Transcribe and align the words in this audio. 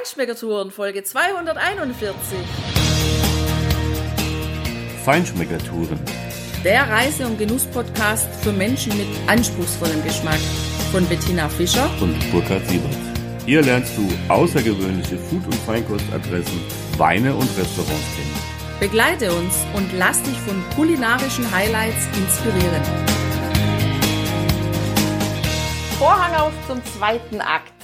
Feinschmeckertouren, 0.00 0.70
Folge 0.70 1.04
241. 1.04 2.38
Feinschmeckertouren. 5.04 6.00
Der 6.64 6.88
Reise- 6.88 7.26
und 7.26 7.38
Genuss-Podcast 7.38 8.26
für 8.42 8.50
Menschen 8.50 8.96
mit 8.96 9.06
anspruchsvollem 9.26 10.02
Geschmack. 10.02 10.38
Von 10.90 11.06
Bettina 11.06 11.50
Fischer 11.50 11.90
und 12.00 12.16
Burkhard 12.32 12.66
Siebert. 12.66 12.96
Hier 13.44 13.60
lernst 13.60 13.92
du 13.98 14.08
außergewöhnliche 14.32 15.18
Food- 15.18 15.44
und 15.44 15.54
Feinkostadressen, 15.66 16.60
Weine 16.96 17.34
und 17.34 17.48
Restaurants 17.58 18.16
kennen. 18.16 18.80
Begleite 18.80 19.30
uns 19.34 19.54
und 19.74 19.92
lass 19.98 20.22
dich 20.22 20.38
von 20.38 20.62
kulinarischen 20.76 21.50
Highlights 21.52 22.06
inspirieren. 22.16 22.82
Vorhang 25.98 26.34
auf 26.36 26.52
zum 26.66 26.82
zweiten 26.86 27.42
Akt. 27.42 27.79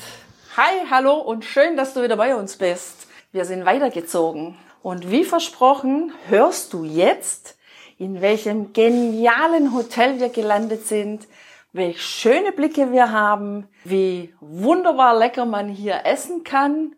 Hi, 0.59 0.87
hallo 0.89 1.17
und 1.17 1.45
schön, 1.45 1.77
dass 1.77 1.93
du 1.93 2.03
wieder 2.03 2.17
bei 2.17 2.35
uns 2.35 2.57
bist. 2.57 3.09
Wir 3.31 3.45
sind 3.45 3.67
weitergezogen. 3.67 4.57
Und 4.83 5.11
wie 5.11 5.23
versprochen, 5.23 6.15
hörst 6.29 6.73
du 6.73 6.83
jetzt, 6.83 7.59
in 7.99 8.23
welchem 8.23 8.73
genialen 8.73 9.75
Hotel 9.75 10.19
wir 10.19 10.31
gelandet 10.31 10.87
sind, 10.87 11.29
welche 11.75 11.99
schöne 11.99 12.53
Blicke 12.53 12.91
wir 12.91 13.13
haben, 13.13 13.69
wie 13.85 14.35
wunderbar 14.41 15.19
lecker 15.19 15.45
man 15.45 15.69
hier 15.69 16.07
essen 16.07 16.43
kann 16.43 16.95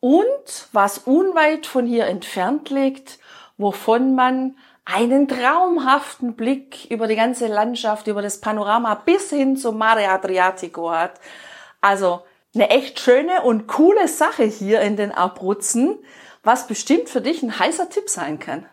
und 0.00 0.68
was 0.72 0.98
unweit 0.98 1.64
von 1.66 1.86
hier 1.86 2.08
entfernt 2.08 2.68
liegt, 2.68 3.20
wovon 3.56 4.16
man 4.16 4.58
einen 4.84 5.28
traumhaften 5.28 6.34
Blick 6.34 6.90
über 6.90 7.06
die 7.06 7.16
ganze 7.16 7.46
Landschaft, 7.46 8.06
über 8.06 8.20
das 8.20 8.42
Panorama 8.42 8.96
bis 8.96 9.30
hin 9.30 9.56
zum 9.56 9.78
Mare 9.78 10.06
Adriatico 10.10 10.90
hat. 10.90 11.18
Also 11.80 12.20
eine 12.54 12.70
echt 12.70 13.00
schöne 13.00 13.42
und 13.42 13.66
coole 13.66 14.08
Sache 14.08 14.44
hier 14.44 14.80
in 14.80 14.96
den 14.96 15.12
Abruzzen, 15.12 15.98
was 16.42 16.66
bestimmt 16.66 17.08
für 17.08 17.20
dich 17.20 17.42
ein 17.42 17.58
heißer 17.58 17.90
Tipp 17.90 18.08
sein 18.08 18.38
kann. 18.38 18.66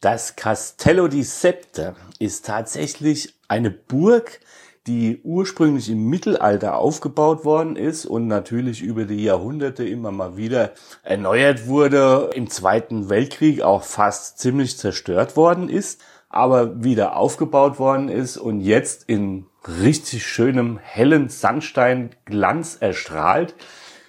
Das 0.00 0.36
Castello 0.36 1.08
di 1.08 1.22
Septe 1.22 1.96
ist 2.18 2.46
tatsächlich 2.46 3.34
eine 3.48 3.70
Burg, 3.70 4.40
die 4.86 5.20
ursprünglich 5.22 5.90
im 5.90 6.08
Mittelalter 6.08 6.78
aufgebaut 6.78 7.44
worden 7.44 7.76
ist 7.76 8.06
und 8.06 8.26
natürlich 8.26 8.80
über 8.80 9.04
die 9.04 9.22
Jahrhunderte 9.22 9.86
immer 9.86 10.10
mal 10.10 10.36
wieder 10.36 10.72
erneuert 11.02 11.66
wurde, 11.66 12.30
im 12.34 12.48
Zweiten 12.48 13.10
Weltkrieg 13.10 13.60
auch 13.60 13.82
fast 13.82 14.38
ziemlich 14.38 14.78
zerstört 14.78 15.36
worden 15.36 15.68
ist, 15.68 16.00
aber 16.30 16.82
wieder 16.82 17.16
aufgebaut 17.16 17.78
worden 17.78 18.08
ist 18.08 18.38
und 18.38 18.60
jetzt 18.60 19.04
in 19.08 19.46
richtig 19.68 20.26
schönem 20.26 20.78
hellen 20.78 21.28
Sandsteinglanz 21.28 22.78
erstrahlt. 22.80 23.54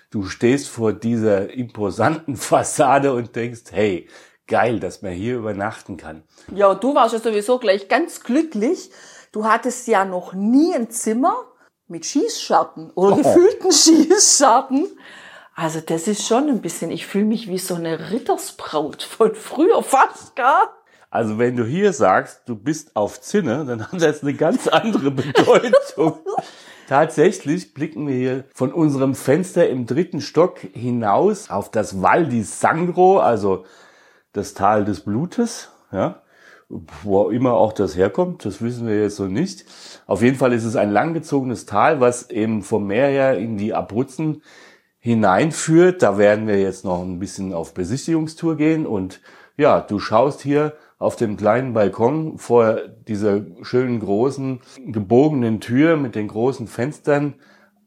Du 0.09 0.25
stehst 0.25 0.69
vor 0.69 0.93
dieser 0.93 1.53
imposanten 1.53 2.35
Fassade 2.37 3.13
und 3.13 3.35
denkst, 3.35 3.63
hey, 3.71 4.07
geil, 4.47 4.79
dass 4.79 5.01
man 5.01 5.11
hier 5.11 5.37
übernachten 5.37 5.97
kann. 5.97 6.23
Ja, 6.53 6.73
du 6.73 6.95
warst 6.95 7.13
ja 7.13 7.19
sowieso 7.19 7.59
gleich 7.59 7.87
ganz 7.87 8.21
glücklich. 8.23 8.89
Du 9.31 9.45
hattest 9.45 9.87
ja 9.87 10.05
noch 10.05 10.33
nie 10.33 10.73
ein 10.73 10.89
Zimmer 10.89 11.35
mit 11.87 12.05
Schießscharten 12.05 12.91
oder 12.91 13.13
oh. 13.13 13.17
gefühlten 13.17 13.71
Schießscharten. 13.71 14.87
Also 15.55 15.81
das 15.81 16.07
ist 16.07 16.25
schon 16.25 16.47
ein 16.47 16.61
bisschen, 16.61 16.89
ich 16.89 17.05
fühle 17.05 17.25
mich 17.25 17.49
wie 17.49 17.57
so 17.57 17.75
eine 17.75 18.11
Rittersbraut 18.11 19.03
von 19.03 19.35
früher 19.35 19.83
fast 19.83 20.35
gar. 20.35 20.78
Also 21.09 21.39
wenn 21.39 21.55
du 21.55 21.65
hier 21.65 21.91
sagst, 21.93 22.43
du 22.45 22.55
bist 22.55 22.95
auf 22.95 23.19
Zinne, 23.21 23.65
dann 23.65 23.91
hat 23.91 24.01
das 24.01 24.21
eine 24.21 24.33
ganz 24.33 24.67
andere 24.67 25.11
Bedeutung. 25.11 26.19
Tatsächlich 26.87 27.73
blicken 27.73 28.07
wir 28.07 28.15
hier 28.15 28.43
von 28.53 28.71
unserem 28.73 29.15
Fenster 29.15 29.69
im 29.69 29.85
dritten 29.85 30.21
Stock 30.21 30.59
hinaus 30.59 31.49
auf 31.49 31.69
das 31.71 32.01
Val 32.01 32.27
di 32.27 32.43
Sangro, 32.43 33.19
also 33.19 33.65
das 34.33 34.53
Tal 34.53 34.85
des 34.85 35.01
Blutes, 35.01 35.69
ja. 35.91 36.21
Wo 37.01 37.31
immer 37.31 37.53
auch 37.53 37.73
das 37.73 37.95
herkommt, 37.95 38.45
das 38.45 38.61
wissen 38.61 38.87
wir 38.87 39.01
jetzt 39.01 39.15
so 39.15 39.25
nicht. 39.25 39.65
Auf 40.05 40.21
jeden 40.21 40.37
Fall 40.37 40.53
ist 40.53 40.65
es 40.65 40.75
ein 40.75 40.91
langgezogenes 40.91 41.65
Tal, 41.65 41.99
was 41.99 42.29
eben 42.29 42.61
vom 42.61 42.85
Meer 42.85 43.07
her 43.07 43.37
in 43.39 43.57
die 43.57 43.73
Abruzzen 43.73 44.43
hineinführt. 44.99 46.03
Da 46.03 46.19
werden 46.19 46.45
wir 46.45 46.61
jetzt 46.61 46.85
noch 46.85 47.01
ein 47.01 47.17
bisschen 47.17 47.53
auf 47.53 47.73
Besichtigungstour 47.73 48.55
gehen 48.55 48.85
und 48.85 49.19
ja, 49.57 49.81
du 49.81 49.97
schaust 49.97 50.41
hier 50.41 50.73
auf 50.99 51.15
dem 51.15 51.37
kleinen 51.37 51.73
Balkon 51.73 52.37
vor 52.37 52.81
dieser 53.07 53.41
schönen 53.61 54.01
großen 54.01 54.59
gebogenen 54.85 55.61
Tür 55.61 55.95
mit 55.95 56.13
den 56.13 56.27
großen 56.27 56.67
Fenstern 56.67 57.35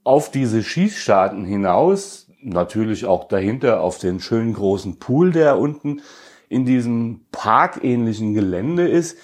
auf 0.03 0.31
diese 0.31 0.63
Schießscharten 0.63 1.45
hinaus, 1.45 2.31
natürlich 2.43 3.05
auch 3.05 3.29
dahinter 3.29 3.83
auf 3.83 3.99
den 3.99 4.19
schönen 4.19 4.55
großen 4.55 4.99
Pool, 4.99 5.31
der 5.31 5.59
unten 5.59 6.01
in 6.49 6.65
diesem 6.65 7.27
parkähnlichen 7.31 8.35
Gelände 8.35 8.89
ist. 8.89 9.17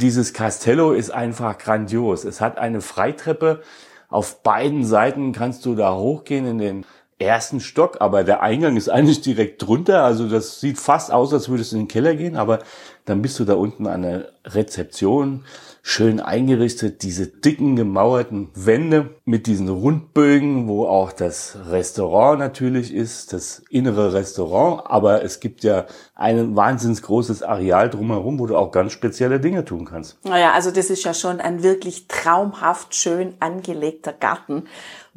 Dieses 0.00 0.34
Castello 0.34 0.92
ist 0.92 1.10
einfach 1.10 1.56
grandios. 1.56 2.24
Es 2.24 2.40
hat 2.40 2.58
eine 2.58 2.80
Freitreppe. 2.80 3.62
Auf 4.08 4.42
beiden 4.42 4.84
Seiten 4.84 5.32
kannst 5.32 5.64
du 5.64 5.74
da 5.74 5.94
hochgehen 5.94 6.46
in 6.46 6.58
den 6.58 6.86
ersten 7.18 7.60
Stock, 7.60 8.00
aber 8.00 8.24
der 8.24 8.42
Eingang 8.42 8.76
ist 8.76 8.88
eigentlich 8.90 9.20
direkt 9.20 9.66
drunter. 9.66 10.04
Also 10.04 10.28
das 10.28 10.60
sieht 10.60 10.78
fast 10.78 11.12
aus, 11.12 11.32
als 11.32 11.48
würdest 11.48 11.72
du 11.72 11.76
in 11.76 11.82
den 11.82 11.88
Keller 11.88 12.14
gehen, 12.14 12.36
aber 12.36 12.60
dann 13.04 13.22
bist 13.22 13.38
du 13.38 13.44
da 13.44 13.54
unten 13.54 13.86
an 13.86 14.02
der 14.02 14.32
Rezeption, 14.44 15.44
schön 15.82 16.18
eingerichtet, 16.18 17.04
diese 17.04 17.28
dicken 17.28 17.76
gemauerten 17.76 18.48
Wände 18.54 19.14
mit 19.24 19.46
diesen 19.46 19.68
Rundbögen, 19.68 20.66
wo 20.66 20.86
auch 20.86 21.12
das 21.12 21.56
Restaurant 21.68 22.40
natürlich 22.40 22.92
ist, 22.92 23.32
das 23.32 23.62
innere 23.70 24.12
Restaurant, 24.12 24.82
aber 24.86 25.22
es 25.22 25.38
gibt 25.38 25.62
ja 25.62 25.86
ein 26.16 26.56
wahnsinns 26.56 27.02
großes 27.02 27.44
Areal 27.44 27.88
drumherum, 27.88 28.40
wo 28.40 28.46
du 28.46 28.56
auch 28.56 28.72
ganz 28.72 28.90
spezielle 28.90 29.38
Dinge 29.38 29.64
tun 29.64 29.84
kannst. 29.84 30.18
Naja, 30.24 30.52
also 30.52 30.72
das 30.72 30.90
ist 30.90 31.04
ja 31.04 31.14
schon 31.14 31.40
ein 31.40 31.62
wirklich 31.62 32.08
traumhaft 32.08 32.96
schön 32.96 33.34
angelegter 33.38 34.12
Garten. 34.12 34.64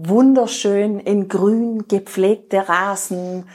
Wunderschön 0.02 1.02
in 1.02 1.28
grün 1.28 1.90
gepflegte 1.90 2.70
Rasen, 2.70 3.50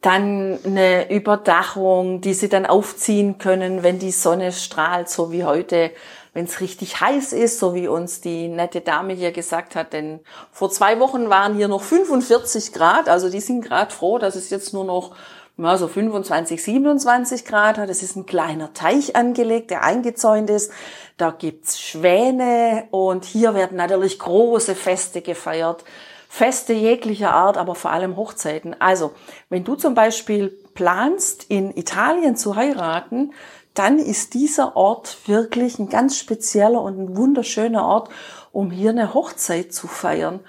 dann 0.00 0.58
eine 0.64 1.10
Überdachung, 1.10 2.22
die 2.22 2.32
sie 2.32 2.48
dann 2.48 2.64
aufziehen 2.64 3.36
können, 3.36 3.82
wenn 3.82 3.98
die 3.98 4.10
Sonne 4.10 4.50
strahlt, 4.50 5.10
so 5.10 5.30
wie 5.30 5.44
heute, 5.44 5.90
wenn 6.32 6.46
es 6.46 6.62
richtig 6.62 7.02
heiß 7.02 7.34
ist, 7.34 7.58
so 7.58 7.74
wie 7.74 7.86
uns 7.86 8.22
die 8.22 8.48
nette 8.48 8.80
Dame 8.80 9.12
hier 9.12 9.30
gesagt 9.30 9.76
hat. 9.76 9.92
Denn 9.92 10.20
vor 10.50 10.70
zwei 10.70 10.98
Wochen 11.00 11.28
waren 11.28 11.54
hier 11.54 11.68
noch 11.68 11.82
45 11.82 12.72
Grad, 12.72 13.10
also 13.10 13.28
die 13.28 13.40
sind 13.40 13.62
gerade 13.62 13.92
froh, 13.92 14.16
dass 14.16 14.36
es 14.36 14.48
jetzt 14.48 14.72
nur 14.72 14.84
noch 14.84 15.14
ja, 15.62 15.76
so 15.76 15.88
25, 15.88 16.62
27 16.62 17.44
Grad 17.44 17.78
hat. 17.78 17.90
Es 17.90 18.02
ist 18.02 18.16
ein 18.16 18.26
kleiner 18.26 18.72
Teich 18.72 19.16
angelegt, 19.16 19.70
der 19.70 19.82
eingezäunt 19.82 20.48
ist. 20.48 20.72
Da 21.16 21.30
gibt's 21.30 21.80
Schwäne 21.80 22.84
und 22.90 23.24
hier 23.24 23.54
werden 23.54 23.76
natürlich 23.76 24.18
große 24.18 24.74
Feste 24.74 25.20
gefeiert. 25.20 25.84
Feste 26.28 26.72
jeglicher 26.72 27.32
Art, 27.32 27.58
aber 27.58 27.74
vor 27.74 27.90
allem 27.90 28.16
Hochzeiten. 28.16 28.76
Also, 28.80 29.12
wenn 29.48 29.64
du 29.64 29.74
zum 29.74 29.94
Beispiel 29.94 30.48
planst, 30.74 31.44
in 31.48 31.76
Italien 31.76 32.36
zu 32.36 32.56
heiraten, 32.56 33.32
dann 33.74 33.98
ist 33.98 34.34
dieser 34.34 34.76
Ort 34.76 35.18
wirklich 35.26 35.78
ein 35.78 35.88
ganz 35.88 36.16
spezieller 36.16 36.80
und 36.80 36.98
ein 36.98 37.16
wunderschöner 37.16 37.84
Ort, 37.84 38.10
um 38.52 38.70
hier 38.70 38.90
eine 38.90 39.12
Hochzeit 39.12 39.72
zu 39.72 39.88
feiern. 39.88 40.40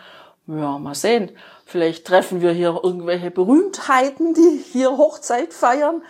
Ja, 0.47 0.77
mal 0.77 0.95
sehen. 0.95 1.31
Vielleicht 1.71 2.05
treffen 2.05 2.41
wir 2.41 2.51
hier 2.51 2.79
irgendwelche 2.83 3.31
Berühmtheiten, 3.31 4.33
die 4.33 4.63
hier 4.71 4.97
Hochzeit 4.97 5.53
feiern. 5.53 6.03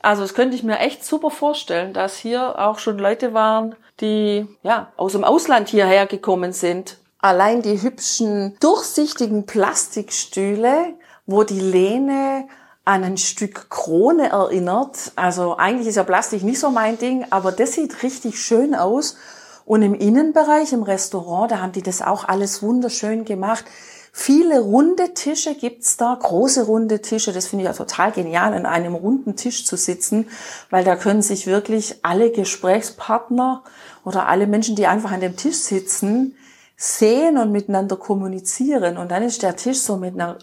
Also 0.00 0.22
das 0.22 0.34
könnte 0.34 0.56
ich 0.56 0.62
mir 0.62 0.78
echt 0.78 1.04
super 1.04 1.30
vorstellen, 1.30 1.92
dass 1.92 2.16
hier 2.16 2.58
auch 2.58 2.78
schon 2.78 2.98
Leute 2.98 3.34
waren, 3.34 3.76
die 4.00 4.48
ja 4.62 4.90
aus 4.96 5.12
dem 5.12 5.22
Ausland 5.22 5.68
hierher 5.68 6.06
gekommen 6.06 6.52
sind, 6.52 6.96
Allein 7.22 7.62
die 7.62 7.80
hübschen, 7.80 8.56
durchsichtigen 8.58 9.46
Plastikstühle, 9.46 10.94
wo 11.24 11.44
die 11.44 11.60
Lehne 11.60 12.48
an 12.84 13.04
ein 13.04 13.16
Stück 13.16 13.70
Krone 13.70 14.30
erinnert. 14.30 15.12
Also 15.14 15.56
eigentlich 15.56 15.86
ist 15.86 15.94
ja 15.94 16.02
Plastik 16.02 16.42
nicht 16.42 16.58
so 16.58 16.70
mein 16.70 16.98
Ding, 16.98 17.24
aber 17.30 17.52
das 17.52 17.74
sieht 17.74 18.02
richtig 18.02 18.42
schön 18.42 18.74
aus. 18.74 19.16
Und 19.64 19.82
im 19.82 19.94
Innenbereich, 19.94 20.72
im 20.72 20.82
Restaurant, 20.82 21.52
da 21.52 21.60
haben 21.60 21.70
die 21.70 21.82
das 21.82 22.02
auch 22.02 22.26
alles 22.26 22.60
wunderschön 22.60 23.24
gemacht. 23.24 23.66
Viele 24.14 24.60
runde 24.60 25.14
Tische 25.14 25.54
gibt's 25.54 25.96
da, 25.96 26.14
große 26.14 26.66
runde 26.66 27.00
Tische. 27.00 27.32
Das 27.32 27.46
finde 27.46 27.64
ich 27.64 27.70
ja 27.70 27.74
total 27.74 28.12
genial, 28.12 28.52
an 28.52 28.66
einem 28.66 28.94
runden 28.94 29.36
Tisch 29.36 29.64
zu 29.64 29.76
sitzen, 29.78 30.28
weil 30.68 30.84
da 30.84 30.96
können 30.96 31.22
sich 31.22 31.46
wirklich 31.46 31.96
alle 32.02 32.30
Gesprächspartner 32.30 33.64
oder 34.04 34.28
alle 34.28 34.46
Menschen, 34.46 34.76
die 34.76 34.86
einfach 34.86 35.12
an 35.12 35.20
dem 35.20 35.36
Tisch 35.36 35.56
sitzen, 35.56 36.36
sehen 36.76 37.38
und 37.38 37.52
miteinander 37.52 37.96
kommunizieren. 37.96 38.98
Und 38.98 39.10
dann 39.10 39.22
ist 39.22 39.42
der 39.42 39.56
Tisch 39.56 39.78
so 39.78 39.96
mit 39.96 40.12
einer 40.14 40.36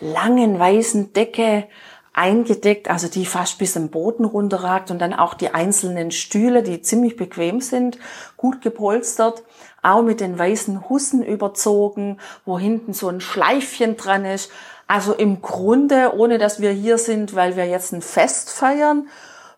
langen 0.00 0.56
weißen 0.60 1.12
Decke 1.12 1.64
eingedeckt, 2.12 2.88
also 2.88 3.08
die 3.08 3.26
fast 3.26 3.58
bis 3.58 3.74
zum 3.74 3.90
Boden 3.90 4.24
runterragt 4.24 4.90
und 4.90 5.00
dann 5.00 5.12
auch 5.12 5.34
die 5.34 5.50
einzelnen 5.50 6.10
Stühle, 6.10 6.62
die 6.62 6.80
ziemlich 6.80 7.16
bequem 7.16 7.60
sind, 7.60 7.98
gut 8.38 8.62
gepolstert, 8.62 9.42
auch 9.82 10.02
mit 10.02 10.20
den 10.20 10.38
weißen 10.38 10.88
Hussen 10.88 11.22
überzogen, 11.22 12.18
wo 12.44 12.58
hinten 12.58 12.92
so 12.92 13.08
ein 13.08 13.20
Schleifchen 13.20 13.96
dran 13.96 14.24
ist. 14.24 14.50
Also 14.86 15.12
im 15.12 15.42
Grunde, 15.42 16.14
ohne 16.16 16.38
dass 16.38 16.60
wir 16.60 16.70
hier 16.70 16.98
sind, 16.98 17.34
weil 17.34 17.56
wir 17.56 17.66
jetzt 17.66 17.92
ein 17.92 18.02
Fest 18.02 18.50
feiern, 18.50 19.08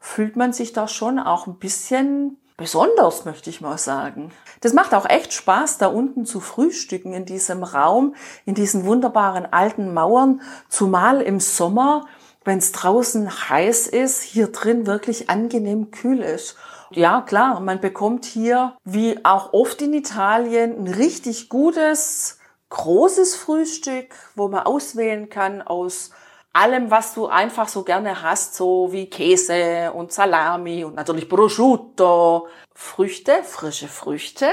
fühlt 0.01 0.37
man 0.37 0.53
sich 0.53 0.73
da 0.73 0.89
schon 0.89 1.19
auch 1.19 1.47
ein 1.47 1.59
bisschen 1.59 2.39
besonders, 2.57 3.25
möchte 3.25 3.51
ich 3.51 3.61
mal 3.61 3.79
sagen. 3.79 4.33
Das 4.61 4.73
macht 4.73 4.93
auch 4.93 5.09
echt 5.09 5.33
Spaß, 5.33 5.79
da 5.79 5.87
unten 5.87 6.27
zu 6.27 6.41
frühstücken 6.41 7.13
in 7.13 7.25
diesem 7.25 7.63
Raum, 7.63 8.15
in 8.45 8.55
diesen 8.55 8.85
wunderbaren 8.85 9.47
alten 9.53 9.95
Mauern, 9.95 10.43
zumal 10.69 11.23
im 11.23 11.41
Sommer, 11.41 12.07
wenn 12.49 12.59
es 12.59 12.73
draußen 12.73 13.49
heiß 13.51 13.87
ist, 13.89 14.23
hier 14.23 14.51
drin 14.51 14.87
wirklich 14.87 15.29
angenehm 15.29 15.91
kühl 15.91 16.21
ist. 16.21 16.57
Ja, 16.91 17.21
klar, 17.21 17.61
man 17.61 17.81
bekommt 17.81 18.25
hier, 18.25 18.75
wie 18.85 19.23
auch 19.23 19.53
oft 19.53 19.83
in 19.83 19.93
Italien, 19.93 20.83
ein 20.83 20.89
richtig 20.89 21.51
gutes, 21.51 22.39
großes 22.71 23.37
Frühstück, 23.37 24.15
wo 24.35 24.49
man 24.49 24.65
auswählen 24.65 25.29
kann 25.29 25.61
aus 25.61 26.11
allem, 26.55 26.91
was 26.91 27.13
du 27.13 27.27
einfach 27.27 27.69
so 27.69 27.85
gerne 27.85 28.23
hast, 28.23 28.55
so 28.55 28.93
wie 28.93 29.11
Käse 29.11 29.93
und 29.93 30.13
Salami 30.13 30.85
und 30.85 30.95
natürlich 30.95 31.29
Prosciutto, 31.29 32.49
Früchte, 32.75 33.43
frische 33.45 33.89
Früchte, 33.89 34.47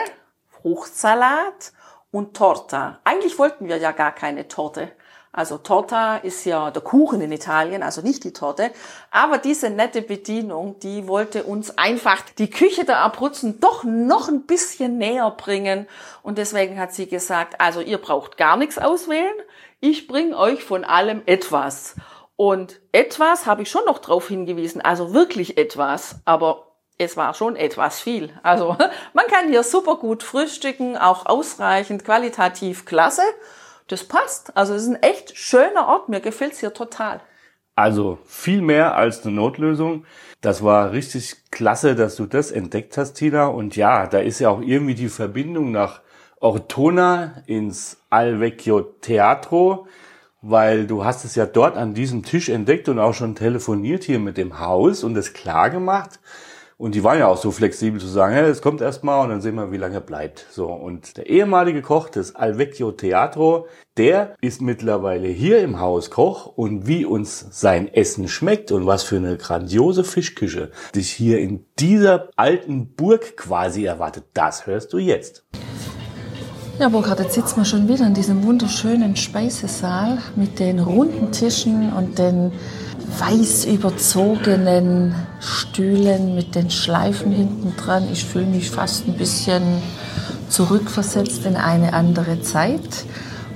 Fruchtsalat 0.50 1.72
und 2.12 2.36
Torta. 2.36 3.00
Eigentlich 3.06 3.40
wollten 3.40 3.70
wir 3.70 3.78
ja 3.78 3.94
gar 3.94 4.12
keine 4.12 4.50
Torte. 4.50 4.92
Also 5.36 5.58
Torta 5.58 6.18
ist 6.18 6.46
ja 6.46 6.72
der 6.72 6.82
Kuchen 6.82 7.22
in 7.22 7.32
Italien, 7.32 7.84
also 7.84 8.02
nicht 8.02 8.24
die 8.24 8.34
Torte. 8.34 8.72
Aber 9.12 9.38
diese 9.38 9.70
nette 9.70 10.02
Bedienung, 10.02 10.80
die 10.80 11.08
wollte 11.08 11.44
uns 11.44 11.78
einfach 11.78 12.22
die 12.38 12.50
Küche 12.50 12.86
der 12.86 13.00
Abruzzen 13.00 13.60
doch 13.60 13.84
noch 13.84 14.30
ein 14.30 14.44
bisschen 14.44 14.98
näher 14.98 15.30
bringen. 15.32 15.88
Und 16.24 16.38
deswegen 16.38 16.80
hat 16.80 16.94
sie 16.94 17.08
gesagt, 17.08 17.60
also 17.60 17.82
ihr 17.82 17.98
braucht 17.98 18.38
gar 18.38 18.58
nichts 18.58 18.78
auswählen 18.78 19.36
ich 19.80 20.08
bringe 20.08 20.38
euch 20.38 20.64
von 20.64 20.84
allem 20.84 21.22
etwas. 21.26 21.96
Und 22.36 22.82
etwas 22.92 23.46
habe 23.46 23.62
ich 23.62 23.70
schon 23.70 23.86
noch 23.86 24.00
drauf 24.00 24.28
hingewiesen, 24.28 24.82
also 24.82 25.14
wirklich 25.14 25.58
etwas, 25.58 26.18
aber 26.26 26.72
es 26.98 27.18
war 27.18 27.34
schon 27.34 27.56
etwas 27.56 28.00
viel. 28.00 28.34
Also 28.44 28.76
man 29.14 29.28
kann 29.28 29.50
hier 29.50 29.64
super 29.64 29.96
gut 29.96 30.24
frühstücken, 30.24 30.98
auch 30.98 31.26
ausreichend, 31.26 32.04
qualitativ 32.04 32.86
klasse. 32.86 33.22
Das 33.88 34.04
passt. 34.04 34.56
Also 34.58 34.74
es 34.74 34.84
ist 34.84 34.90
ein 34.90 35.04
echt 35.04 35.38
schöner 35.38 35.88
Ort. 35.88 36.10
Mir 36.10 36.20
gefällt's 36.20 36.60
hier 36.60 36.74
total. 36.74 37.22
Also 37.76 38.20
viel 38.26 38.62
mehr 38.62 38.96
als 38.96 39.26
eine 39.26 39.36
Notlösung. 39.36 40.06
Das 40.42 40.64
war 40.64 40.92
richtig 40.92 41.36
klasse, 41.52 41.96
dass 41.96 42.16
du 42.16 42.26
das 42.26 42.52
entdeckt 42.52 42.98
hast, 42.98 43.16
Tina. 43.16 43.48
Und 43.48 43.76
ja, 43.76 44.08
da 44.08 44.20
ist 44.20 44.40
ja 44.40 44.50
auch 44.50 44.62
irgendwie 44.62 44.96
die 44.96 45.10
Verbindung 45.10 45.72
nach 45.72 46.02
Ortona 46.40 47.44
ins 47.48 47.98
Al 48.10 48.40
Vecchio 48.40 48.82
Teatro, 48.82 49.88
weil 50.42 50.88
du 50.88 51.04
hast 51.04 51.26
es 51.26 51.36
ja 51.36 51.46
dort 51.46 51.76
an 51.76 51.94
diesem 51.94 52.24
Tisch 52.24 52.50
entdeckt 52.50 52.88
und 52.88 53.00
auch 53.00 53.14
schon 53.14 53.36
telefoniert 53.36 54.04
hier 54.04 54.20
mit 54.20 54.38
dem 54.38 54.60
Haus 54.60 55.04
und 55.04 55.18
es 55.18 55.34
klar 55.34 55.70
gemacht. 55.70 56.20
Und 56.78 56.94
die 56.94 57.06
waren 57.06 57.20
ja 57.20 57.28
auch 57.28 57.38
so 57.38 57.52
flexibel 57.52 58.02
zu 58.02 58.08
sagen, 58.08 58.34
hey, 58.34 58.50
es 58.50 58.62
kommt 58.62 58.82
erstmal 58.82 59.24
und 59.24 59.30
dann 59.30 59.40
sehen 59.40 59.56
wir, 59.56 59.72
wie 59.72 59.78
lange 59.78 60.02
bleibt. 60.02 60.46
So. 60.52 60.66
Und 60.68 61.16
der 61.16 61.30
ehemalige 61.30 61.82
Koch 61.82 62.10
des 62.10 62.36
Al 62.36 62.58
Vecchio 62.58 62.92
Teatro, 62.92 63.68
der 63.96 64.36
ist 64.42 64.62
mittlerweile 64.62 65.30
hier 65.30 65.60
im 65.60 65.80
Haus 65.80 66.12
Koch 66.12 66.48
und 66.48 66.86
wie 66.86 67.06
uns 67.06 67.48
sein 67.52 67.88
Essen 67.94 68.28
schmeckt 68.28 68.74
und 68.74 68.86
was 68.86 69.04
für 69.04 69.16
eine 69.16 69.38
grandiose 69.38 70.04
Fischküche 70.04 70.72
dich 70.94 71.12
hier 71.12 71.40
in 71.40 71.66
dieser 71.80 72.28
alten 72.36 72.94
Burg 72.94 73.38
quasi 73.38 73.86
erwartet, 73.86 74.26
das 74.34 74.68
hörst 74.68 74.92
du 74.92 74.98
jetzt. 74.98 75.46
Ja, 76.78 76.90
Burkhard, 76.90 77.22
jetzt 77.22 77.36
sitzen 77.36 77.56
wir 77.56 77.66
schon 77.66 77.88
wieder 77.88 78.06
in 78.06 78.14
diesem 78.14 78.44
wunderschönen 78.44 79.16
Speisesaal 79.16 80.18
mit 80.36 80.60
den 80.60 80.80
runden 80.80 81.32
Tischen 81.32 81.94
und 81.94 82.20
den 82.20 82.52
weiß 83.20 83.66
überzogenen 83.66 85.16
Stühlen 85.40 86.36
mit 86.36 86.56
den 86.56 86.70
Schleifen 86.70 87.32
hinten 87.32 87.76
dran. 87.78 88.08
Ich 88.12 88.26
fühle 88.26 88.46
mich 88.46 88.72
fast 88.72 89.08
ein 89.08 89.16
bisschen 89.16 89.82
zurückversetzt 90.50 91.46
in 91.46 91.56
eine 91.56 91.94
andere 91.94 92.42
Zeit. 92.42 93.06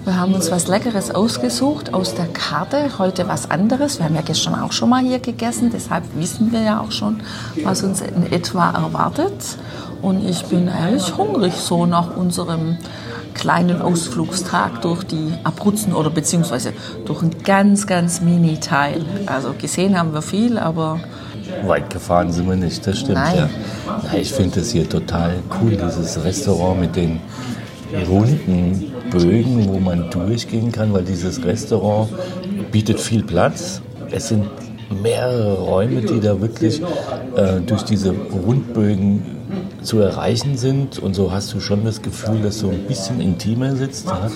Wir 0.06 0.20
haben 0.20 0.34
uns 0.34 0.50
was 0.50 0.68
Leckeres 0.68 1.12
ausgesucht 1.12 1.94
aus 1.94 2.16
der 2.16 2.28
Karte. 2.28 2.98
Heute 2.98 3.28
was 3.28 3.52
anderes. 3.52 4.00
Wir 4.00 4.06
haben 4.06 4.16
ja 4.16 4.22
gestern 4.22 4.56
auch 4.56 4.72
schon 4.72 4.90
mal 4.90 5.04
hier 5.04 5.20
gegessen, 5.20 5.70
deshalb 5.72 6.04
wissen 6.16 6.52
wir 6.52 6.62
ja 6.62 6.80
auch 6.80 6.92
schon, 6.92 7.22
was 7.64 7.84
uns 7.84 8.02
in 8.02 8.32
etwa 8.32 8.72
erwartet. 8.72 9.58
Und 10.02 10.28
ich 10.28 10.44
bin 10.46 10.68
ehrlich 10.68 11.18
hungrig 11.18 11.54
so 11.54 11.86
nach 11.86 12.16
unserem 12.16 12.78
kleinen 13.34 13.82
Ausflugstag 13.82 14.82
durch 14.82 15.04
die 15.04 15.34
Abruzzen 15.44 15.94
oder 15.94 16.10
beziehungsweise 16.10 16.74
durch 17.06 17.22
einen 17.22 17.44
ganz, 17.44 17.88
ganz 17.88 18.22
Mini-Teil. 18.22 19.06
Also 19.26 19.54
gesehen 19.58 19.98
haben 19.98 20.14
wir 20.14 20.22
viel, 20.22 20.58
aber 20.58 21.00
Weit 21.66 21.90
gefahren 21.90 22.32
sind 22.32 22.48
wir 22.48 22.56
nicht, 22.56 22.86
das 22.86 23.00
stimmt. 23.00 23.16
Nein. 23.16 23.50
Ja. 24.14 24.20
ich 24.20 24.32
finde 24.32 24.60
es 24.60 24.72
hier 24.72 24.88
total 24.88 25.36
cool, 25.62 25.72
dieses 25.72 26.24
Restaurant 26.24 26.80
mit 26.80 26.96
den 26.96 27.20
runden 28.08 28.94
Bögen, 29.10 29.68
wo 29.68 29.80
man 29.80 30.10
durchgehen 30.12 30.72
kann, 30.72 30.94
weil 30.94 31.04
dieses 31.04 31.44
Restaurant 31.44 32.10
bietet 32.72 33.00
viel 33.00 33.24
Platz. 33.24 33.82
Es 34.12 34.30
sind 34.30 34.46
mehrere 35.02 35.60
Räume, 35.60 36.02
die 36.02 36.20
da 36.20 36.40
wirklich 36.40 36.82
äh, 37.36 37.60
durch 37.66 37.84
diese 37.84 38.12
Rundbögen 38.12 39.24
zu 39.82 40.00
erreichen 40.00 40.58
sind. 40.58 41.00
Und 41.00 41.14
so 41.14 41.32
hast 41.32 41.54
du 41.54 41.60
schon 41.60 41.86
das 41.86 42.02
Gefühl, 42.02 42.42
dass 42.42 42.60
du 42.60 42.70
ein 42.70 42.86
bisschen 42.86 43.22
intimer 43.22 43.76
sitzt. 43.76 44.08
Ja? 44.08 44.30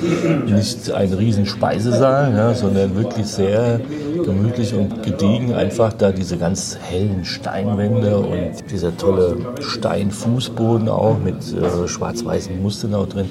Nicht 0.46 0.92
ein 0.92 1.14
riesen 1.14 1.46
Speisesaal, 1.46 2.34
ja, 2.34 2.54
sondern 2.54 2.96
wirklich 2.96 3.26
sehr 3.26 3.80
gemütlich 4.24 4.74
und 4.74 5.04
gediegen. 5.04 5.54
Einfach 5.54 5.94
da 5.94 6.12
diese 6.12 6.38
ganz 6.38 6.78
hellen 6.82 7.26
Steinwände 7.26 8.18
und 8.18 8.72
dieser 8.72 8.96
tolle 8.96 9.38
Steinfußboden 9.62 10.90
auch 10.90 11.18
mit 11.18 11.36
äh, 11.54 11.88
schwarz-weißen 11.88 12.62
Mustern 12.62 12.94
auch 12.96 13.08
drin. 13.08 13.30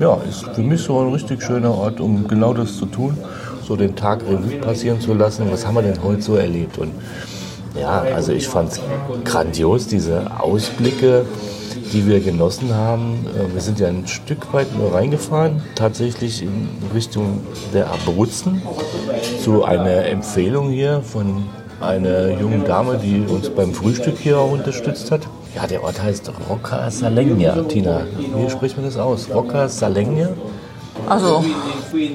Ja, 0.00 0.18
ist 0.28 0.44
für 0.54 0.62
mich 0.62 0.80
so 0.80 0.98
ein 1.00 1.12
richtig 1.12 1.42
schöner 1.42 1.72
Ort, 1.72 2.00
um 2.00 2.26
genau 2.26 2.54
das 2.54 2.76
zu 2.76 2.86
tun, 2.86 3.16
so 3.66 3.76
den 3.76 3.94
Tag 3.94 4.22
Revue 4.22 4.58
passieren 4.58 5.00
zu 5.00 5.14
lassen. 5.14 5.44
Was 5.50 5.66
haben 5.66 5.74
wir 5.74 5.82
denn 5.82 6.02
heute 6.02 6.22
so 6.22 6.34
erlebt? 6.34 6.78
Und 6.78 6.92
ja, 7.78 8.00
also 8.14 8.32
ich 8.32 8.48
fand 8.48 8.72
es 8.72 8.80
grandios, 9.24 9.86
diese 9.86 10.40
Ausblicke, 10.40 11.24
die 11.92 12.06
wir 12.06 12.20
genossen 12.20 12.74
haben. 12.74 13.26
Äh, 13.34 13.52
wir 13.52 13.60
sind 13.60 13.78
ja 13.78 13.88
ein 13.88 14.06
Stück 14.06 14.52
weit 14.52 14.74
nur 14.76 14.94
reingefahren, 14.94 15.62
tatsächlich 15.74 16.42
in 16.42 16.68
Richtung 16.94 17.40
der 17.72 17.90
Abruzzen, 17.90 18.62
zu 19.42 19.64
einer 19.64 20.06
Empfehlung 20.06 20.70
hier 20.70 21.02
von 21.02 21.44
einer 21.80 22.30
jungen 22.30 22.64
Dame, 22.64 22.98
die 22.98 23.24
uns 23.28 23.50
beim 23.50 23.74
Frühstück 23.74 24.16
hier 24.18 24.38
auch 24.38 24.52
unterstützt 24.52 25.10
hat. 25.10 25.22
Ja, 25.54 25.66
der 25.66 25.82
Ort 25.82 26.02
heißt 26.02 26.30
Rocca 26.48 26.90
Salegna. 26.90 27.62
Tina, 27.64 28.06
wie 28.36 28.48
spricht 28.48 28.76
man 28.76 28.86
das 28.86 28.96
aus? 28.96 29.28
Rocca 29.32 29.68
Salegna? 29.68 30.28
Also 31.08 31.44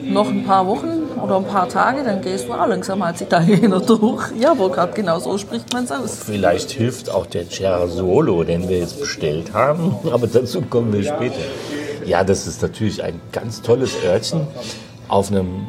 noch 0.06 0.27
ein 0.27 0.44
paar 0.44 0.65
Wochen 0.67 1.03
oder 1.22 1.38
ein 1.38 1.46
paar 1.46 1.67
Tage, 1.70 2.03
dann 2.03 2.22
gehst 2.22 2.48
du 2.48 2.53
auch 2.53 2.67
langsam 2.67 3.01
als 3.01 3.22
Italiener 3.22 3.79
durch. 3.79 4.32
Ja, 4.39 4.53
Burkhard, 4.53 4.96
genau 4.96 5.20
so 5.20 5.38
spricht 5.38 5.74
man 5.74 5.84
es 5.84 5.91
aus. 5.91 6.17
Vielleicht 6.25 6.72
hilft 6.72 7.10
auch 7.10 7.25
der 7.25 7.46
Solo, 7.88 8.44
den 8.44 8.70
wir 8.70 8.79
jetzt 8.79 9.00
bestellt 9.00 9.53
haben, 9.53 9.96
aber 10.12 10.27
dazu 10.27 10.62
kommen 10.62 10.94
wir 10.94 11.03
später. 11.03 11.36
Ja, 12.06 12.24
das 12.24 12.48
ist 12.48 12.62
natürlich 12.62 13.03
ein 13.03 13.20
ganz 13.32 13.62
tolles 13.62 13.91
Örtchen 14.06 14.48
auf 15.08 15.29
einem 15.32 15.67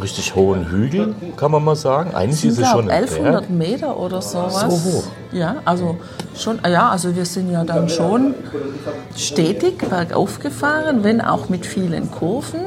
richtig 0.00 0.34
hohen 0.34 0.70
Hügel, 0.70 1.14
kann 1.36 1.50
man 1.50 1.64
mal 1.64 1.76
sagen. 1.76 2.14
Eigentlich 2.14 2.44
ist 2.44 2.58
es 2.58 2.68
schon 2.68 2.90
1100 2.90 3.50
Meter 3.50 3.98
oder 3.98 4.22
sowas. 4.22 4.60
So 4.60 4.90
hoch. 4.90 5.04
Ja, 5.32 5.56
also 5.64 5.96
schon, 6.36 6.58
ja, 6.68 6.90
also 6.90 7.14
wir 7.14 7.24
sind 7.24 7.50
ja 7.50 7.64
dann 7.64 7.88
schon 7.88 8.34
stetig 9.16 9.78
bergauf 9.88 10.40
gefahren, 10.40 11.04
wenn 11.04 11.20
auch 11.20 11.48
mit 11.48 11.66
vielen 11.66 12.10
Kurven. 12.10 12.60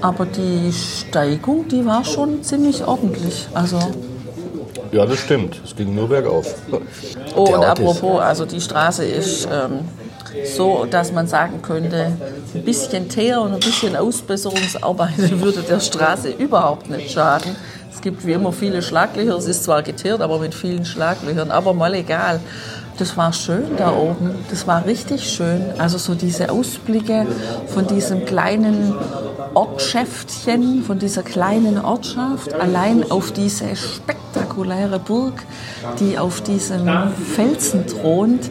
Aber 0.00 0.26
die 0.26 0.72
Steigung, 0.72 1.66
die 1.68 1.84
war 1.84 2.04
schon 2.04 2.42
ziemlich 2.42 2.86
ordentlich. 2.86 3.48
Also 3.52 3.78
ja, 4.92 5.04
das 5.04 5.18
stimmt. 5.18 5.60
Es 5.64 5.76
ging 5.76 5.94
nur 5.94 6.08
bergauf. 6.08 6.54
Oh, 7.36 7.54
und 7.54 7.64
apropos, 7.64 8.20
also 8.20 8.46
die 8.46 8.60
Straße 8.60 9.04
ist 9.04 9.46
ähm, 9.46 9.80
so, 10.56 10.86
dass 10.90 11.12
man 11.12 11.26
sagen 11.26 11.62
könnte, 11.62 12.16
ein 12.54 12.64
bisschen 12.64 13.08
Teer 13.08 13.40
und 13.40 13.52
ein 13.52 13.60
bisschen 13.60 13.96
Ausbesserungsarbeit 13.96 15.18
würde 15.40 15.62
der 15.62 15.80
Straße 15.80 16.30
überhaupt 16.30 16.90
nicht 16.90 17.10
schaden. 17.10 17.56
Es 17.92 18.02
gibt 18.02 18.24
wie 18.24 18.32
immer 18.32 18.52
viele 18.52 18.80
Schlaglöcher. 18.80 19.36
Es 19.36 19.46
ist 19.46 19.64
zwar 19.64 19.82
geteert, 19.82 20.20
aber 20.20 20.38
mit 20.38 20.54
vielen 20.54 20.84
Schlaglöchern. 20.84 21.50
Aber 21.50 21.74
mal 21.74 21.94
egal. 21.94 22.40
Das 22.98 23.16
war 23.16 23.32
schön 23.32 23.76
da 23.76 23.92
oben. 23.92 24.34
Das 24.50 24.66
war 24.66 24.84
richtig 24.84 25.28
schön. 25.28 25.64
Also 25.78 25.98
so 25.98 26.14
diese 26.14 26.50
Ausblicke 26.50 27.26
von 27.66 27.86
diesem 27.86 28.24
kleinen 28.24 28.94
Ortschäftchen, 29.54 30.82
von 30.84 30.98
dieser 30.98 31.22
kleinen 31.22 31.84
Ortschaft, 31.84 32.54
allein 32.54 33.10
auf 33.10 33.32
diese 33.32 33.74
spektakuläre 33.74 34.47
spektakuläre 34.58 34.98
Burg, 34.98 35.44
die 36.00 36.18
auf 36.18 36.40
diesem 36.40 36.88
Felsen 37.34 37.86
thront. 37.86 38.50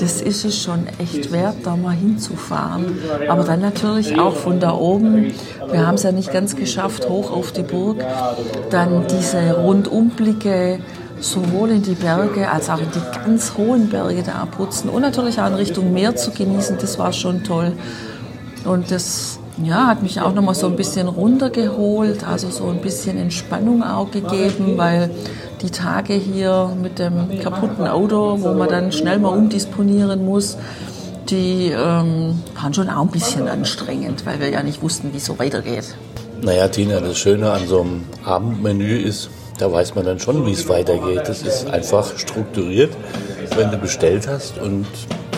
Das 0.00 0.20
ist 0.20 0.44
es 0.44 0.62
schon 0.62 0.86
echt 0.98 1.32
wert, 1.32 1.56
da 1.64 1.76
mal 1.76 1.94
hinzufahren. 1.94 2.98
Aber 3.28 3.44
dann 3.44 3.60
natürlich 3.60 4.18
auch 4.18 4.36
von 4.36 4.60
da 4.60 4.72
oben. 4.74 5.32
Wir 5.70 5.86
haben 5.86 5.94
es 5.94 6.02
ja 6.02 6.12
nicht 6.12 6.32
ganz 6.32 6.56
geschafft, 6.56 7.08
hoch 7.08 7.30
auf 7.30 7.52
die 7.52 7.62
Burg. 7.62 8.04
Dann 8.70 9.06
diese 9.08 9.54
Rundumblicke 9.54 10.80
sowohl 11.18 11.70
in 11.70 11.82
die 11.82 11.94
Berge 11.94 12.50
als 12.50 12.68
auch 12.68 12.78
in 12.78 12.90
die 12.90 13.18
ganz 13.24 13.54
hohen 13.56 13.88
Berge 13.88 14.22
der 14.22 14.36
Abruzzen 14.36 14.90
und 14.90 15.00
natürlich 15.00 15.40
auch 15.40 15.46
in 15.46 15.54
Richtung 15.54 15.92
Meer 15.92 16.14
zu 16.14 16.30
genießen. 16.30 16.76
Das 16.78 16.98
war 16.98 17.12
schon 17.12 17.42
toll. 17.42 17.72
Und 18.64 18.90
das 18.90 19.38
ja, 19.62 19.86
hat 19.86 20.02
mich 20.02 20.20
auch 20.20 20.34
noch 20.34 20.42
mal 20.42 20.54
so 20.54 20.66
ein 20.66 20.76
bisschen 20.76 21.08
runtergeholt, 21.08 22.26
also 22.26 22.50
so 22.50 22.66
ein 22.68 22.80
bisschen 22.80 23.16
Entspannung 23.16 23.82
auch 23.82 24.10
gegeben, 24.10 24.76
weil 24.76 25.10
die 25.62 25.70
Tage 25.70 26.14
hier 26.14 26.70
mit 26.80 26.98
dem 26.98 27.40
kaputten 27.40 27.86
Auto, 27.86 28.38
wo 28.40 28.52
man 28.52 28.68
dann 28.68 28.92
schnell 28.92 29.18
mal 29.18 29.30
umdisponieren 29.30 30.24
muss, 30.24 30.58
die 31.30 31.72
ähm, 31.72 32.40
waren 32.54 32.74
schon 32.74 32.88
auch 32.88 33.02
ein 33.02 33.10
bisschen 33.10 33.48
anstrengend, 33.48 34.26
weil 34.26 34.40
wir 34.40 34.50
ja 34.50 34.62
nicht 34.62 34.82
wussten, 34.82 35.12
wie 35.12 35.16
es 35.16 35.24
so 35.24 35.38
weitergeht. 35.38 35.96
Naja, 36.42 36.68
Tina, 36.68 37.00
das 37.00 37.16
Schöne 37.18 37.50
an 37.50 37.66
so 37.66 37.80
einem 37.80 38.04
Abendmenü 38.24 38.98
ist, 38.98 39.30
da 39.58 39.72
weiß 39.72 39.94
man 39.94 40.04
dann 40.04 40.20
schon, 40.20 40.44
wie 40.46 40.52
es 40.52 40.68
weitergeht. 40.68 41.22
Das 41.26 41.42
ist 41.42 41.66
einfach 41.66 42.16
strukturiert, 42.18 42.92
wenn 43.56 43.70
du 43.70 43.78
bestellt 43.78 44.28
hast 44.28 44.58
und 44.58 44.86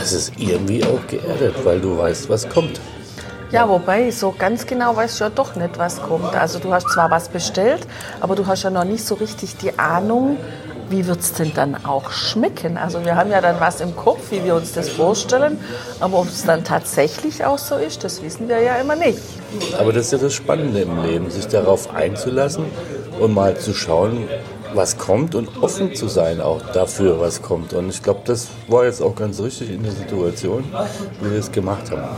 es 0.03 0.13
ist 0.13 0.33
irgendwie 0.39 0.83
auch 0.85 1.07
geerdet, 1.07 1.55
weil 1.65 1.81
du 1.81 1.97
weißt, 1.97 2.29
was 2.29 2.49
kommt. 2.49 2.81
Ja, 3.51 3.67
wobei, 3.67 4.11
so 4.11 4.35
ganz 4.39 4.67
genau 4.67 4.95
weißt 4.95 5.21
du 5.21 5.25
ja 5.25 5.31
doch 5.31 5.55
nicht, 5.55 5.79
was 5.79 6.03
kommt. 6.03 6.35
Also 6.35 6.59
du 6.59 6.73
hast 6.75 6.91
zwar 6.91 7.11
was 7.11 7.31
bestellt, 7.31 7.87
aber 8.21 8.37
du 8.37 8.47
hast 8.47 8.63
ja 8.63 8.69
noch 8.69 8.85
nicht 8.85 9.07
so 9.07 9.15
richtig 9.15 9.57
die 9.57 9.79
Ahnung, 9.79 10.37
wie 10.91 11.07
wird 11.07 11.21
es 11.21 11.33
denn 11.33 11.53
dann 11.55 11.85
auch 11.87 12.11
schmecken? 12.11 12.77
Also 12.77 13.05
wir 13.07 13.17
haben 13.17 13.31
ja 13.31 13.41
dann 13.41 13.59
was 13.59 13.81
im 13.81 13.97
Kopf, 13.97 14.31
wie 14.31 14.45
wir 14.45 14.55
uns 14.55 14.73
das 14.73 14.91
vorstellen, 14.91 15.59
aber 15.99 16.19
ob 16.19 16.29
es 16.29 16.45
dann 16.45 16.63
tatsächlich 16.63 17.45
auch 17.45 17.59
so 17.59 17.77
ist, 17.77 18.05
das 18.05 18.23
wissen 18.23 18.49
wir 18.49 18.61
ja 18.61 18.77
immer 18.77 18.97
nicht. 18.97 19.19
Aber 19.79 19.95
das 19.95 20.07
ist 20.07 20.13
ja 20.13 20.19
das 20.19 20.35
Spannende 20.35 20.81
im 20.81 21.03
Leben, 21.03 21.31
sich 21.31 21.47
darauf 21.49 21.95
einzulassen 21.95 22.67
und 23.19 23.33
mal 23.33 23.57
zu 23.57 23.73
schauen, 23.73 24.29
was 24.79 24.97
kommt 24.97 25.35
und 25.35 25.61
offen 25.61 25.95
zu 25.97 26.07
sein 26.07 26.41
auch 26.41 26.63
dafür, 26.73 27.21
was 27.21 27.43
kommt. 27.43 27.73
Und 27.73 27.91
ich 27.91 28.01
glaube, 28.01 28.21
das 28.25 28.47
war 28.69 28.85
jetzt 28.85 29.03
auch 29.03 29.17
ganz 29.17 29.41
richtig 29.41 29.71
in 29.71 29.83
der 29.83 29.91
Situation, 29.91 30.65
wie 31.21 31.33
wir 31.33 31.39
es 31.39 31.51
gemacht 31.51 31.91
haben. 31.91 32.17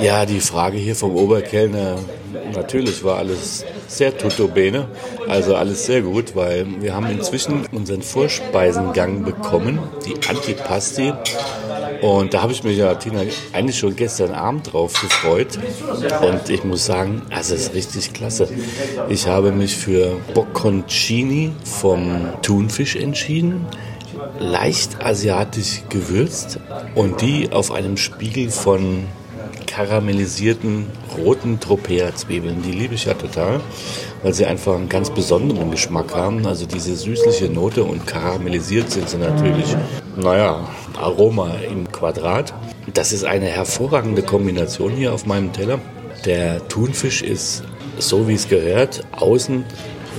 Ja, 0.00 0.26
die 0.26 0.40
Frage 0.40 0.76
hier 0.76 0.96
vom 0.96 1.14
Oberkellner, 1.16 1.96
natürlich 2.52 3.04
war 3.04 3.16
alles 3.18 3.64
sehr 3.86 4.18
tutto 4.18 4.48
bene, 4.48 4.88
also 5.28 5.54
alles 5.54 5.86
sehr 5.86 6.02
gut, 6.02 6.34
weil 6.34 6.66
wir 6.80 6.94
haben 6.94 7.08
inzwischen 7.10 7.64
unseren 7.70 8.02
Vorspeisengang 8.02 9.22
bekommen, 9.24 9.78
die 10.04 10.16
Antipasti 10.28 11.12
und 12.02 12.34
da 12.34 12.42
habe 12.42 12.52
ich 12.52 12.64
mich 12.64 12.76
ja, 12.76 12.94
Tina, 12.94 13.22
eigentlich 13.52 13.78
schon 13.78 13.96
gestern 13.96 14.32
Abend 14.32 14.72
drauf 14.72 15.00
gefreut. 15.00 15.58
Und 16.22 16.50
ich 16.50 16.64
muss 16.64 16.86
sagen, 16.86 17.22
also 17.30 17.54
es 17.54 17.68
ist 17.68 17.74
richtig 17.74 18.12
klasse. 18.12 18.48
Ich 19.08 19.26
habe 19.26 19.52
mich 19.52 19.76
für 19.76 20.16
Bocconcini 20.34 21.52
vom 21.64 22.28
Thunfisch 22.42 22.96
entschieden 22.96 23.66
leicht 24.38 25.02
asiatisch 25.04 25.82
gewürzt 25.88 26.58
und 26.94 27.20
die 27.20 27.52
auf 27.52 27.72
einem 27.72 27.96
Spiegel 27.96 28.50
von 28.50 29.04
karamellisierten 29.66 30.86
roten 31.18 31.60
Tropea-Zwiebeln. 31.60 32.62
Die 32.62 32.72
liebe 32.72 32.94
ich 32.94 33.04
ja 33.06 33.14
total, 33.14 33.60
weil 34.22 34.32
sie 34.32 34.46
einfach 34.46 34.74
einen 34.74 34.88
ganz 34.88 35.10
besonderen 35.10 35.70
Geschmack 35.70 36.14
haben. 36.14 36.46
Also 36.46 36.66
diese 36.66 36.96
süßliche 36.96 37.48
Note 37.50 37.84
und 37.84 38.06
karamellisiert 38.06 38.90
sind 38.90 39.08
sie 39.08 39.18
natürlich. 39.18 39.76
Naja, 40.16 40.66
Aroma 40.96 41.54
im 41.70 41.90
Quadrat. 41.90 42.54
Das 42.92 43.12
ist 43.12 43.24
eine 43.24 43.46
hervorragende 43.46 44.22
Kombination 44.22 44.92
hier 44.92 45.12
auf 45.12 45.26
meinem 45.26 45.52
Teller. 45.52 45.80
Der 46.24 46.66
Thunfisch 46.68 47.22
ist 47.22 47.62
so 47.98 48.28
wie 48.28 48.34
es 48.34 48.48
gehört, 48.48 49.04
außen 49.12 49.64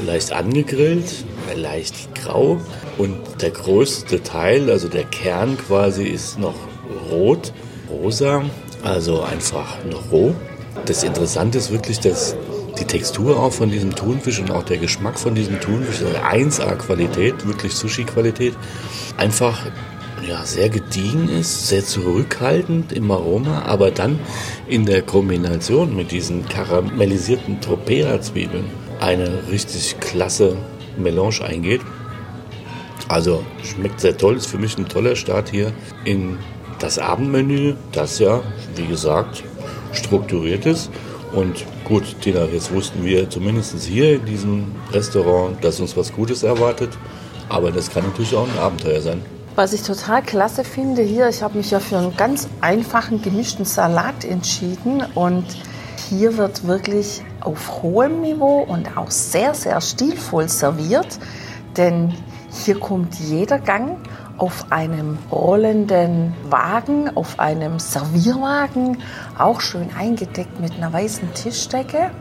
leicht 0.06 0.32
angegrillt, 0.32 1.26
leicht 1.56 2.14
grau 2.16 2.60
und 2.98 3.18
der 3.42 3.52
größte 3.52 4.24
Teil, 4.24 4.70
also 4.70 4.88
der 4.88 5.04
Kern 5.04 5.58
quasi, 5.58 6.04
ist 6.04 6.40
noch 6.40 6.56
rot, 7.10 7.52
rosa 7.90 8.44
also 8.84 9.22
einfach 9.22 9.84
noch 9.86 10.12
roh. 10.12 10.34
Das 10.86 11.04
Interessante 11.04 11.58
ist 11.58 11.72
wirklich, 11.72 12.00
dass 12.00 12.36
die 12.80 12.86
Textur 12.86 13.40
auch 13.40 13.52
von 13.52 13.70
diesem 13.70 13.96
Thunfisch 13.96 14.40
und 14.40 14.52
auch 14.52 14.64
der 14.64 14.78
Geschmack 14.78 15.18
von 15.20 15.36
diesem 15.36 15.60
Thunfisch, 15.60 16.02
also 16.04 16.18
1A-Qualität, 16.18 17.48
wirklich 17.48 17.74
Sushi-Qualität, 17.74 18.54
einfach 19.18 19.66
ja, 20.28 20.46
sehr 20.46 20.70
gediegen 20.70 21.30
ist, 21.30 21.68
sehr 21.68 21.86
zurückhaltend 21.86 22.92
im 22.92 23.10
Aroma, 23.10 23.62
aber 23.64 23.92
dann 23.92 24.20
in 24.68 24.86
der 24.86 25.02
Kombination 25.02 25.96
mit 25.96 26.12
diesen 26.12 26.48
karamellisierten 26.48 27.62
Tropea-Zwiebeln 27.62 28.66
eine 29.00 29.44
richtig 29.50 30.00
klasse 30.00 30.58
Melange 30.98 31.42
eingeht. 31.44 31.82
Also 33.08 33.44
schmeckt 33.64 34.02
sehr 34.02 34.18
toll, 34.18 34.36
ist 34.36 34.48
für 34.48 34.58
mich 34.58 34.78
ein 34.78 34.90
toller 34.90 35.16
Start 35.16 35.50
hier 35.50 35.72
in 36.04 36.38
das 36.80 37.00
Abendmenü, 37.00 37.76
das 37.94 38.20
ja, 38.20 38.42
wie 38.76 38.86
gesagt, 38.86 39.44
strukturiert 39.94 40.66
ist. 40.66 40.92
Und 41.32 41.66
gut, 41.86 42.04
Tina, 42.22 42.46
jetzt 42.46 42.74
wussten 42.74 43.06
wir 43.06 43.30
zumindest 43.30 43.78
hier 43.80 44.16
in 44.16 44.26
diesem 44.26 44.66
Restaurant, 44.92 45.64
dass 45.64 45.80
uns 45.80 45.96
was 45.96 46.12
Gutes 46.12 46.44
erwartet. 46.44 46.90
Aber 47.50 47.72
das 47.72 47.90
kann 47.90 48.04
natürlich 48.04 48.36
auch 48.36 48.48
ein 48.48 48.60
Abenteuer 48.60 49.02
sein. 49.02 49.22
Was 49.58 49.74
ich 49.74 49.82
total 49.82 50.22
klasse 50.22 50.64
finde 50.64 51.02
hier, 51.02 51.30
ich 51.30 51.42
habe 51.42 51.58
mich 51.58 51.72
ja 51.72 51.80
für 51.80 51.98
einen 51.98 52.16
ganz 52.16 52.48
einfachen 52.62 53.24
gemischten 53.24 53.66
Salat 53.66 54.24
entschieden 54.24 55.04
und 55.16 55.46
hier 56.08 56.38
wird 56.38 56.68
wirklich 56.68 57.24
auf 57.42 57.82
hohem 57.82 58.22
Niveau 58.22 58.60
und 58.60 58.96
auch 58.96 59.10
sehr, 59.10 59.56
sehr 59.56 59.82
stilvoll 59.82 60.48
serviert, 60.48 61.18
denn 61.76 62.14
hier 62.52 62.80
kommt 62.80 63.16
jeder 63.16 63.58
Gang 63.58 63.98
auf 64.38 64.72
einem 64.72 65.18
rollenden 65.32 66.36
Wagen, 66.52 67.18
auf 67.18 67.40
einem 67.40 67.80
Servierwagen, 67.80 69.00
auch 69.40 69.60
schön 69.60 69.90
eingedeckt 69.98 70.60
mit 70.60 70.74
einer 70.74 70.94
weißen 70.94 71.34
Tischdecke. 71.34 72.12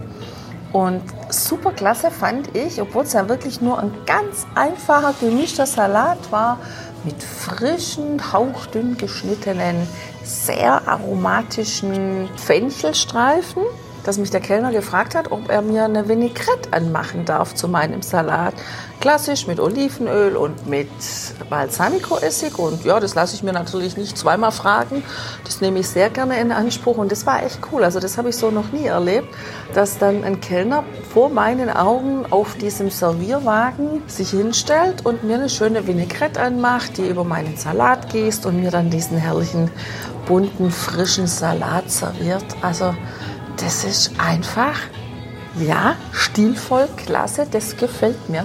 Und 0.73 1.03
super 1.31 1.73
klasse 1.73 2.11
fand 2.11 2.57
ich, 2.57 2.81
obwohl 2.81 3.05
es 3.05 3.13
ja 3.13 3.29
wirklich 3.29 3.61
nur 3.61 3.79
ein 3.79 3.93
ganz 4.05 4.47
einfacher 4.55 5.15
gemischter 5.21 5.67
Salat 5.67 6.19
war, 6.31 6.59
mit 7.07 7.23
frischen, 7.23 8.33
hauchdünn 8.33 8.99
geschnittenen, 8.99 9.89
sehr 10.25 10.87
aromatischen 10.89 12.29
Fenchelstreifen 12.37 13.63
dass 14.07 14.19
mich 14.19 14.31
der 14.31 14.41
Kellner 14.41 14.71
gefragt 14.71 15.17
hat, 15.17 15.33
ob 15.33 15.51
er 15.51 15.63
mir 15.63 15.85
eine 15.85 16.09
Vinaigrette 16.09 16.73
anmachen 16.73 17.25
darf 17.25 17.55
zu 17.55 17.67
meinem 17.67 18.03
Salat. 18.03 18.55
Klassisch 19.01 19.49
mit 19.49 19.59
Olivenöl 19.59 20.37
und 20.37 20.69
mit 20.69 20.89
Balsamico-Essig. 21.51 22.57
Und 22.59 22.85
ja, 22.85 23.01
das 23.01 23.17
lasse 23.17 23.35
ich 23.35 23.43
mir 23.43 23.53
natürlich 23.53 23.97
nicht 23.97 24.17
zweimal 24.17 24.53
fragen. 24.53 25.03
Das 25.45 25.61
nehme 25.61 25.81
ich 25.81 25.89
sehr 25.89 26.09
gerne 26.09 26.41
in 26.41 26.53
Anspruch. 26.53 26.99
Und 26.99 27.11
das 27.11 27.27
war 27.27 27.43
echt 27.43 27.59
cool. 27.73 27.83
Also 27.83 27.99
das 27.99 28.17
habe 28.17 28.29
ich 28.29 28.37
so 28.37 28.53
noch 28.53 28.71
nie 28.71 28.87
erlebt, 28.87 29.29
dass 29.75 29.99
dann 29.99 30.23
ein 30.23 30.41
Kellner 30.41 30.85
vor 31.13 31.29
meinen 31.29 31.69
Augen 31.69 32.27
auf 32.31 32.55
diesem 32.55 32.91
Servierwagen 32.91 34.03
sich 34.07 34.31
hinstellt 34.31 35.05
und 35.05 35.25
mir 35.25 35.35
eine 35.35 35.49
schöne 35.49 35.87
Vinaigrette 35.87 36.41
anmacht, 36.41 36.97
die 36.97 37.09
über 37.09 37.25
meinen 37.25 37.57
Salat 37.57 38.09
gießt 38.11 38.47
und 38.47 38.61
mir 38.61 38.71
dann 38.71 38.89
diesen 38.89 39.19
herrlichen 39.19 39.71
bunten, 40.27 40.71
frischen 40.71 41.27
Salat 41.27 41.91
serviert. 41.91 42.45
Also 42.63 42.95
das 43.57 43.85
ist 43.85 44.13
einfach, 44.19 44.77
ja, 45.59 45.97
stilvoll, 46.13 46.89
klasse, 46.97 47.47
das 47.51 47.77
gefällt 47.77 48.29
mir. 48.29 48.45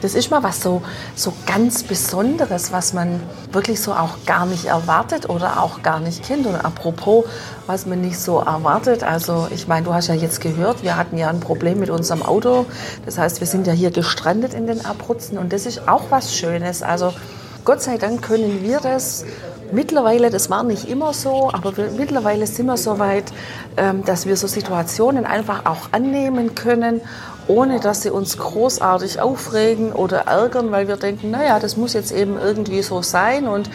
Das 0.00 0.14
ist 0.14 0.30
mal 0.30 0.42
was 0.42 0.62
so, 0.62 0.82
so 1.14 1.32
ganz 1.46 1.82
Besonderes, 1.82 2.72
was 2.72 2.94
man 2.94 3.20
wirklich 3.52 3.80
so 3.82 3.92
auch 3.92 4.24
gar 4.24 4.46
nicht 4.46 4.64
erwartet 4.64 5.28
oder 5.28 5.62
auch 5.62 5.82
gar 5.82 6.00
nicht 6.00 6.24
kennt. 6.24 6.46
Und 6.46 6.54
apropos, 6.54 7.26
was 7.66 7.84
man 7.84 8.00
nicht 8.00 8.18
so 8.18 8.38
erwartet, 8.38 9.02
also 9.02 9.46
ich 9.50 9.68
meine, 9.68 9.84
du 9.84 9.92
hast 9.92 10.08
ja 10.08 10.14
jetzt 10.14 10.40
gehört, 10.40 10.82
wir 10.82 10.96
hatten 10.96 11.18
ja 11.18 11.28
ein 11.28 11.40
Problem 11.40 11.80
mit 11.80 11.90
unserem 11.90 12.22
Auto. 12.22 12.64
Das 13.04 13.18
heißt, 13.18 13.40
wir 13.40 13.46
sind 13.46 13.66
ja 13.66 13.74
hier 13.74 13.90
gestrandet 13.90 14.54
in 14.54 14.66
den 14.66 14.84
Abruzzen 14.84 15.36
und 15.36 15.52
das 15.52 15.66
ist 15.66 15.86
auch 15.86 16.04
was 16.10 16.34
Schönes. 16.34 16.82
Also 16.82 17.12
Gott 17.64 17.82
sei 17.82 17.98
Dank 17.98 18.22
können 18.22 18.62
wir 18.62 18.80
das 18.80 19.26
mittlerweile, 19.72 20.30
das 20.30 20.50
war 20.50 20.62
nicht 20.62 20.88
immer 20.88 21.12
so, 21.12 21.50
aber 21.52 21.76
wir, 21.76 21.90
mittlerweile 21.96 22.46
sind 22.46 22.66
wir 22.66 22.76
so 22.76 22.98
weit, 22.98 23.32
ähm, 23.76 24.04
dass 24.04 24.26
wir 24.26 24.36
so 24.36 24.46
Situationen 24.46 25.24
einfach 25.26 25.66
auch 25.66 25.92
annehmen 25.92 26.54
können, 26.54 27.00
ohne 27.48 27.80
dass 27.80 28.02
sie 28.02 28.10
uns 28.10 28.38
großartig 28.38 29.20
aufregen 29.20 29.92
oder 29.92 30.20
ärgern, 30.26 30.70
weil 30.70 30.88
wir 30.88 30.96
denken, 30.96 31.30
naja, 31.30 31.58
das 31.58 31.76
muss 31.76 31.94
jetzt 31.94 32.12
eben 32.12 32.38
irgendwie 32.38 32.82
so 32.82 33.02
sein. 33.02 33.48
Und 33.48 33.68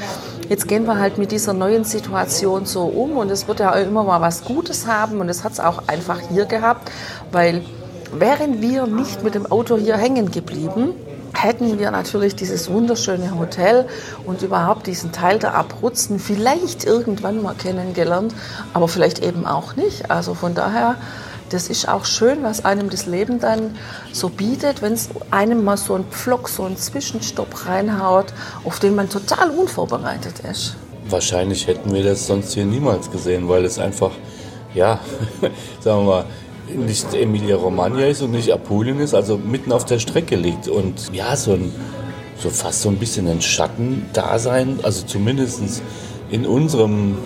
jetzt 0.47 0.67
gehen 0.67 0.85
wir 0.85 0.97
halt 0.97 1.17
mit 1.17 1.31
dieser 1.31 1.53
neuen 1.53 1.83
Situation 1.83 2.65
so 2.65 2.83
um. 2.83 3.17
Und 3.17 3.29
es 3.31 3.47
wird 3.47 3.59
ja 3.59 3.71
immer 3.73 4.03
mal 4.03 4.21
was 4.21 4.45
Gutes 4.45 4.87
haben. 4.87 5.19
Und 5.19 5.27
es 5.27 5.43
hat 5.43 5.53
es 5.53 5.59
auch 5.59 5.87
einfach 5.87 6.19
hier 6.31 6.45
gehabt, 6.45 6.89
weil 7.31 7.63
wären 8.13 8.61
wir 8.61 8.87
nicht 8.87 9.23
mit 9.23 9.35
dem 9.35 9.45
Auto 9.51 9.77
hier 9.77 9.97
hängen 9.97 10.31
geblieben, 10.31 10.93
hätten 11.35 11.79
wir 11.79 11.91
natürlich 11.91 12.35
dieses 12.35 12.69
wunderschöne 12.69 13.37
Hotel 13.37 13.85
und 14.25 14.41
überhaupt 14.41 14.87
diesen 14.87 15.11
Teil 15.11 15.39
der 15.39 15.55
Abruzzen 15.55 16.19
vielleicht 16.19 16.85
irgendwann 16.85 17.41
mal 17.41 17.55
kennengelernt, 17.55 18.33
aber 18.73 18.87
vielleicht 18.87 19.19
eben 19.19 19.45
auch 19.45 19.75
nicht. 19.75 20.09
Also 20.09 20.33
von 20.33 20.55
daher, 20.55 20.95
das 21.49 21.69
ist 21.69 21.87
auch 21.87 22.05
schön, 22.05 22.43
was 22.43 22.65
einem 22.65 22.89
das 22.89 23.05
Leben 23.05 23.39
dann 23.39 23.77
so 24.11 24.29
bietet, 24.29 24.81
wenn 24.81 24.93
es 24.93 25.09
einem 25.31 25.63
mal 25.63 25.77
so 25.77 25.95
ein 25.95 26.05
Pflock, 26.05 26.49
so 26.49 26.63
ein 26.63 26.77
Zwischenstopp 26.77 27.67
reinhaut, 27.67 28.33
auf 28.63 28.79
den 28.79 28.95
man 28.95 29.09
total 29.09 29.51
unvorbereitet 29.51 30.39
ist. 30.49 30.75
Wahrscheinlich 31.07 31.67
hätten 31.67 31.93
wir 31.93 32.03
das 32.03 32.25
sonst 32.25 32.53
hier 32.53 32.65
niemals 32.65 33.11
gesehen, 33.11 33.47
weil 33.47 33.63
es 33.65 33.77
einfach, 33.77 34.11
ja, 34.73 34.99
sagen 35.79 35.99
wir 35.99 36.03
mal, 36.03 36.25
nicht 36.73 37.13
Emilia-Romagna 37.13 38.05
ist 38.05 38.21
und 38.21 38.31
nicht 38.31 38.51
Apulien 38.51 38.99
ist, 38.99 39.13
also 39.13 39.37
mitten 39.37 39.71
auf 39.71 39.85
der 39.85 39.99
Strecke 39.99 40.35
liegt. 40.35 40.67
Und 40.67 41.13
ja, 41.13 41.35
so, 41.35 41.53
ein, 41.53 41.71
so 42.37 42.49
fast 42.49 42.81
so 42.81 42.89
ein 42.89 42.97
bisschen 42.97 43.27
ein 43.27 43.41
Schattendasein, 43.41 44.79
also 44.83 45.05
zumindest 45.05 45.61
in 46.31 46.45
unserem 46.45 47.17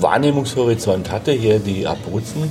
Wahrnehmungshorizont 0.00 1.10
hatte 1.10 1.32
hier 1.32 1.58
die 1.58 1.86
Abruzzen. 1.86 2.50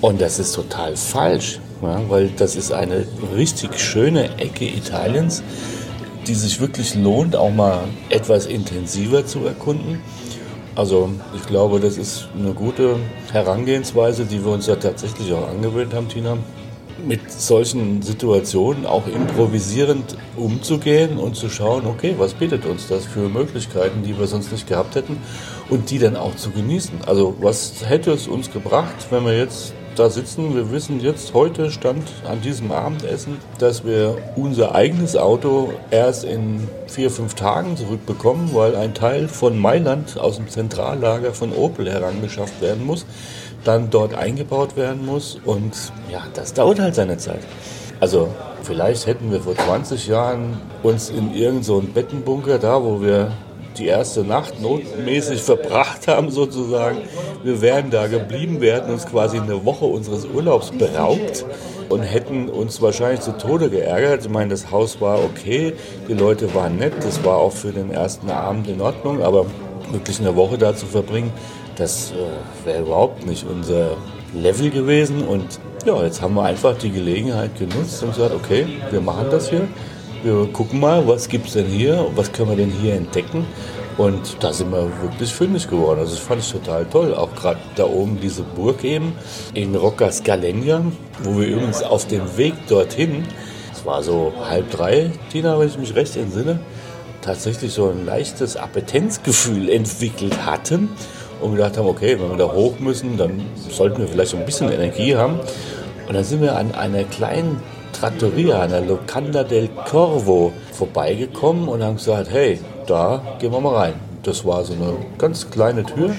Und 0.00 0.20
das 0.20 0.38
ist 0.38 0.54
total 0.54 0.96
falsch, 0.96 1.60
ja, 1.82 2.00
weil 2.08 2.28
das 2.36 2.56
ist 2.56 2.72
eine 2.72 3.06
richtig 3.34 3.78
schöne 3.78 4.38
Ecke 4.38 4.64
Italiens, 4.64 5.42
die 6.26 6.34
sich 6.34 6.60
wirklich 6.60 6.94
lohnt, 6.94 7.36
auch 7.36 7.52
mal 7.52 7.80
etwas 8.08 8.46
intensiver 8.46 9.26
zu 9.26 9.44
erkunden. 9.46 10.00
Also 10.76 11.08
ich 11.34 11.46
glaube, 11.46 11.80
das 11.80 11.96
ist 11.96 12.28
eine 12.38 12.52
gute 12.52 12.96
Herangehensweise, 13.32 14.26
die 14.26 14.44
wir 14.44 14.52
uns 14.52 14.66
ja 14.66 14.76
tatsächlich 14.76 15.32
auch 15.32 15.48
angewöhnt 15.48 15.94
haben, 15.94 16.06
Tina. 16.08 16.36
Mit 17.06 17.30
solchen 17.30 18.02
Situationen 18.02 18.84
auch 18.84 19.06
improvisierend 19.06 20.16
umzugehen 20.36 21.18
und 21.18 21.34
zu 21.34 21.48
schauen, 21.48 21.86
okay, 21.86 22.14
was 22.18 22.34
bietet 22.34 22.66
uns 22.66 22.88
das 22.88 23.06
für 23.06 23.28
Möglichkeiten, 23.30 24.02
die 24.02 24.18
wir 24.18 24.26
sonst 24.26 24.52
nicht 24.52 24.66
gehabt 24.66 24.96
hätten 24.96 25.16
und 25.70 25.90
die 25.90 25.98
dann 25.98 26.16
auch 26.16 26.36
zu 26.36 26.50
genießen. 26.50 27.00
Also 27.06 27.34
was 27.40 27.72
hätte 27.86 28.12
es 28.12 28.28
uns 28.28 28.50
gebracht, 28.50 28.94
wenn 29.08 29.24
wir 29.24 29.36
jetzt 29.36 29.72
da 29.98 30.10
sitzen. 30.10 30.54
Wir 30.54 30.70
wissen 30.70 31.00
jetzt, 31.00 31.34
heute 31.34 31.70
stand 31.70 32.04
an 32.28 32.40
diesem 32.40 32.70
Abendessen, 32.70 33.38
dass 33.58 33.84
wir 33.84 34.16
unser 34.36 34.74
eigenes 34.74 35.16
Auto 35.16 35.72
erst 35.90 36.24
in 36.24 36.68
vier, 36.86 37.10
fünf 37.10 37.34
Tagen 37.34 37.76
zurückbekommen, 37.76 38.50
weil 38.54 38.76
ein 38.76 38.94
Teil 38.94 39.28
von 39.28 39.58
Mailand 39.58 40.18
aus 40.18 40.36
dem 40.36 40.48
Zentrallager 40.48 41.32
von 41.32 41.52
Opel 41.52 41.90
herangeschafft 41.90 42.60
werden 42.60 42.86
muss, 42.86 43.06
dann 43.64 43.90
dort 43.90 44.14
eingebaut 44.14 44.76
werden 44.76 45.04
muss 45.04 45.38
und 45.44 45.72
ja, 46.10 46.22
das 46.34 46.54
dauert 46.54 46.78
halt 46.78 46.94
seine 46.94 47.16
Zeit. 47.18 47.40
Also 47.98 48.28
vielleicht 48.62 49.06
hätten 49.06 49.32
wir 49.32 49.40
vor 49.40 49.56
20 49.56 50.06
Jahren 50.06 50.60
uns 50.82 51.08
in 51.08 51.32
irgendeinen 51.32 51.62
so 51.62 51.80
Bettenbunker 51.80 52.58
da, 52.58 52.82
wo 52.82 53.00
wir 53.00 53.32
die 53.78 53.86
erste 53.86 54.24
Nacht 54.24 54.60
notmäßig 54.60 55.42
verbracht 55.42 56.08
haben 56.08 56.30
sozusagen. 56.30 56.98
Wir 57.42 57.60
wären 57.60 57.90
da 57.90 58.06
geblieben, 58.06 58.60
wir 58.60 58.74
hätten 58.74 58.92
uns 58.92 59.06
quasi 59.06 59.38
eine 59.38 59.64
Woche 59.64 59.84
unseres 59.84 60.26
Urlaubs 60.26 60.70
beraubt 60.70 61.44
und 61.88 62.02
hätten 62.02 62.48
uns 62.48 62.80
wahrscheinlich 62.82 63.20
zu 63.20 63.36
Tode 63.36 63.70
geärgert. 63.70 64.22
Ich 64.22 64.30
meine, 64.30 64.50
das 64.50 64.70
Haus 64.70 65.00
war 65.00 65.22
okay, 65.22 65.74
die 66.08 66.14
Leute 66.14 66.54
waren 66.54 66.76
nett, 66.76 66.94
das 67.00 67.24
war 67.24 67.36
auch 67.36 67.52
für 67.52 67.72
den 67.72 67.90
ersten 67.90 68.30
Abend 68.30 68.68
in 68.68 68.80
Ordnung, 68.80 69.22
aber 69.22 69.46
wirklich 69.92 70.20
eine 70.20 70.34
Woche 70.34 70.58
da 70.58 70.74
zu 70.74 70.86
verbringen, 70.86 71.32
das 71.76 72.12
äh, 72.12 72.66
wäre 72.66 72.82
überhaupt 72.82 73.26
nicht 73.26 73.46
unser 73.48 73.96
Level 74.34 74.70
gewesen 74.70 75.26
und 75.26 75.60
ja, 75.84 76.02
jetzt 76.02 76.20
haben 76.20 76.34
wir 76.34 76.42
einfach 76.42 76.76
die 76.76 76.90
Gelegenheit 76.90 77.56
genutzt 77.56 78.02
und 78.02 78.14
gesagt, 78.14 78.34
okay, 78.34 78.66
wir 78.90 79.00
machen 79.00 79.26
das 79.30 79.50
hier 79.50 79.68
wir 80.26 80.46
gucken 80.52 80.80
mal, 80.80 81.06
was 81.06 81.28
gibt 81.28 81.46
es 81.46 81.52
denn 81.52 81.66
hier, 81.66 82.06
was 82.16 82.32
können 82.32 82.50
wir 82.50 82.56
denn 82.56 82.72
hier 82.72 82.94
entdecken. 82.94 83.46
Und 83.96 84.36
da 84.40 84.52
sind 84.52 84.70
wir 84.72 84.90
wirklich 85.00 85.32
fündig 85.32 85.68
geworden. 85.68 86.00
Also 86.00 86.16
das 86.16 86.24
fand 86.24 86.42
ich 86.42 86.52
total 86.52 86.84
toll. 86.86 87.14
Auch 87.14 87.34
gerade 87.34 87.60
da 87.76 87.84
oben 87.84 88.18
diese 88.20 88.42
Burg 88.42 88.84
eben 88.84 89.12
in 89.54 89.74
Rocca 89.74 90.10
Scalenia, 90.10 90.82
wo 91.22 91.38
wir 91.38 91.46
übrigens 91.46 91.82
auf 91.82 92.06
dem 92.06 92.36
Weg 92.36 92.54
dorthin, 92.68 93.24
es 93.72 93.86
war 93.86 94.02
so 94.02 94.32
halb 94.50 94.70
drei, 94.70 95.12
Tina, 95.30 95.58
wenn 95.58 95.68
ich 95.68 95.78
mich 95.78 95.94
recht 95.94 96.16
entsinne, 96.16 96.58
tatsächlich 97.22 97.72
so 97.72 97.88
ein 97.88 98.04
leichtes 98.04 98.56
Appetenzgefühl 98.56 99.68
entwickelt 99.70 100.44
hatten 100.44 100.90
und 101.40 101.52
gedacht 101.52 101.78
haben, 101.78 101.88
okay, 101.88 102.18
wenn 102.20 102.30
wir 102.30 102.36
da 102.36 102.52
hoch 102.52 102.78
müssen, 102.80 103.16
dann 103.16 103.40
sollten 103.70 103.98
wir 103.98 104.08
vielleicht 104.08 104.32
so 104.32 104.36
ein 104.36 104.44
bisschen 104.44 104.70
Energie 104.70 105.16
haben. 105.16 105.38
Und 106.08 106.14
dann 106.14 106.24
sind 106.24 106.42
wir 106.42 106.56
an 106.56 106.74
einer 106.74 107.04
kleinen 107.04 107.62
Trattoria, 107.98 108.60
an 108.60 108.70
der 108.70 108.82
Locanda 108.82 109.42
del 109.42 109.68
Corvo 109.88 110.52
vorbeigekommen 110.72 111.66
und 111.66 111.82
haben 111.82 111.96
gesagt, 111.96 112.30
hey, 112.30 112.60
da 112.86 113.22
gehen 113.38 113.52
wir 113.52 113.60
mal 113.60 113.74
rein. 113.74 113.94
Das 114.22 114.44
war 114.44 114.64
so 114.64 114.74
eine 114.74 114.92
ganz 115.16 115.50
kleine 115.50 115.82
Tür. 115.82 116.14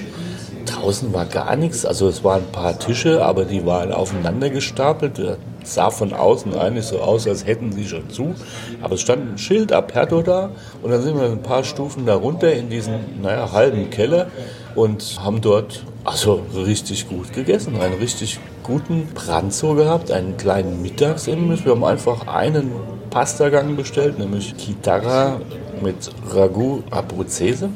Draußen 0.66 1.12
war 1.12 1.24
gar 1.24 1.54
nichts, 1.54 1.86
also 1.86 2.08
es 2.08 2.24
waren 2.24 2.42
ein 2.42 2.52
paar 2.52 2.78
Tische, 2.78 3.24
aber 3.24 3.44
die 3.44 3.64
waren 3.64 3.92
aufeinander 3.92 4.50
gestapelt. 4.50 5.18
Das 5.18 5.38
sah 5.62 5.90
von 5.90 6.12
außen 6.12 6.52
eigentlich 6.58 6.86
so 6.86 6.98
aus, 6.98 7.28
als 7.28 7.46
hätten 7.46 7.70
sie 7.70 7.86
schon 7.86 8.10
zu. 8.10 8.34
Aber 8.82 8.94
es 8.94 9.00
stand 9.00 9.34
ein 9.34 9.38
Schild 9.38 9.72
Aperto 9.72 10.22
da 10.22 10.50
und 10.82 10.90
dann 10.90 11.00
sind 11.00 11.16
wir 11.16 11.26
ein 11.26 11.42
paar 11.42 11.62
Stufen 11.62 12.06
darunter 12.06 12.52
in 12.52 12.70
diesen, 12.70 13.22
naja, 13.22 13.52
halben 13.52 13.88
Keller 13.90 14.26
und 14.74 15.18
haben 15.22 15.40
dort 15.40 15.84
also 16.04 16.42
richtig 16.56 17.08
gut 17.08 17.32
gegessen. 17.32 17.80
Einen 17.80 17.94
richtig 17.94 18.40
guten 18.68 19.08
Pranzo 19.14 19.74
gehabt, 19.74 20.10
einen 20.12 20.36
kleinen 20.36 20.82
Mittagsimbiss. 20.82 21.64
Wir 21.64 21.72
haben 21.72 21.84
einfach 21.84 22.28
einen 22.28 22.70
Pastagang 23.08 23.76
bestellt, 23.76 24.18
nämlich 24.18 24.58
Kitara 24.58 25.40
mit 25.80 26.10
Ragout 26.30 26.82
Abruzzese. 26.90 27.70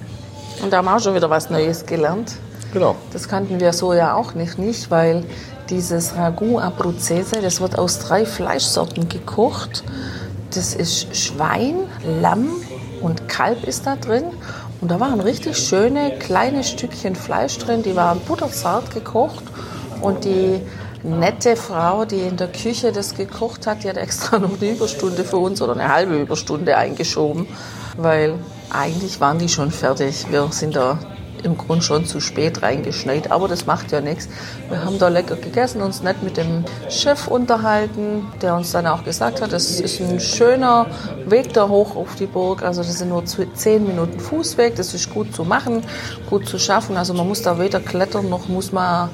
Und 0.62 0.70
da 0.70 0.76
haben 0.76 0.84
wir 0.84 0.94
auch 0.94 1.00
schon 1.00 1.14
wieder 1.14 1.30
was 1.30 1.48
Neues 1.48 1.86
gelernt. 1.86 2.34
Genau. 2.74 2.94
Das 3.10 3.26
kannten 3.26 3.58
wir 3.58 3.72
so 3.72 3.94
ja 3.94 4.14
auch 4.14 4.34
nicht, 4.34 4.58
nicht 4.58 4.90
weil 4.90 5.24
dieses 5.70 6.14
Ragout 6.14 6.58
Abruzzese, 6.58 7.40
das 7.40 7.62
wird 7.62 7.78
aus 7.78 7.98
drei 7.98 8.26
Fleischsorten 8.26 9.08
gekocht. 9.08 9.84
Das 10.54 10.74
ist 10.74 11.16
Schwein, 11.16 11.76
Lamm 12.20 12.50
und 13.00 13.30
Kalb 13.30 13.64
ist 13.64 13.86
da 13.86 13.96
drin. 13.96 14.24
Und 14.82 14.90
da 14.90 15.00
waren 15.00 15.20
richtig 15.20 15.56
schöne 15.56 16.18
kleine 16.18 16.62
Stückchen 16.64 17.16
Fleisch 17.16 17.56
drin, 17.56 17.82
die 17.82 17.96
waren 17.96 18.20
butterzart 18.20 18.92
gekocht. 18.92 19.44
Und 20.02 20.24
die 20.24 20.60
nette 21.04 21.56
Frau, 21.56 22.04
die 22.04 22.20
in 22.20 22.36
der 22.36 22.48
Küche 22.48 22.92
das 22.92 23.14
gekocht 23.14 23.66
hat, 23.66 23.84
die 23.84 23.88
hat 23.88 23.96
extra 23.96 24.38
noch 24.40 24.60
eine 24.60 24.70
Überstunde 24.72 25.24
für 25.24 25.38
uns 25.38 25.62
oder 25.62 25.72
eine 25.72 25.88
halbe 25.88 26.16
Überstunde 26.16 26.76
eingeschoben, 26.76 27.46
weil 27.96 28.34
eigentlich 28.70 29.20
waren 29.20 29.38
die 29.38 29.48
schon 29.48 29.70
fertig. 29.70 30.26
Wir 30.30 30.48
sind 30.50 30.76
da 30.76 30.98
im 31.42 31.58
Grunde 31.58 31.82
schon 31.82 32.06
zu 32.06 32.20
spät 32.20 32.62
reingeschneit, 32.62 33.30
aber 33.30 33.48
das 33.48 33.66
macht 33.66 33.90
ja 33.90 34.00
nichts. 34.00 34.28
Wir 34.68 34.84
haben 34.84 34.98
da 34.98 35.08
lecker 35.08 35.36
gegessen, 35.36 35.82
uns 35.82 36.02
nett 36.02 36.22
mit 36.22 36.36
dem 36.36 36.64
Chef 36.88 37.26
unterhalten, 37.26 38.28
der 38.40 38.54
uns 38.54 38.70
dann 38.70 38.86
auch 38.86 39.04
gesagt 39.04 39.42
hat, 39.42 39.52
es 39.52 39.80
ist 39.80 40.00
ein 40.00 40.20
schöner 40.20 40.86
Weg 41.26 41.52
da 41.52 41.68
hoch 41.68 41.96
auf 41.96 42.14
die 42.14 42.26
Burg. 42.26 42.62
Also 42.62 42.82
das 42.82 42.98
sind 42.98 43.08
nur 43.08 43.24
zehn 43.24 43.86
Minuten 43.86 44.20
Fußweg, 44.20 44.76
das 44.76 44.94
ist 44.94 45.12
gut 45.12 45.34
zu 45.34 45.44
machen, 45.44 45.82
gut 46.30 46.48
zu 46.48 46.58
schaffen. 46.58 46.96
Also 46.96 47.12
man 47.14 47.26
muss 47.26 47.42
da 47.42 47.58
weder 47.58 47.80
klettern 47.80 48.28
noch 48.28 48.48
muss 48.48 48.72
man 48.72 49.10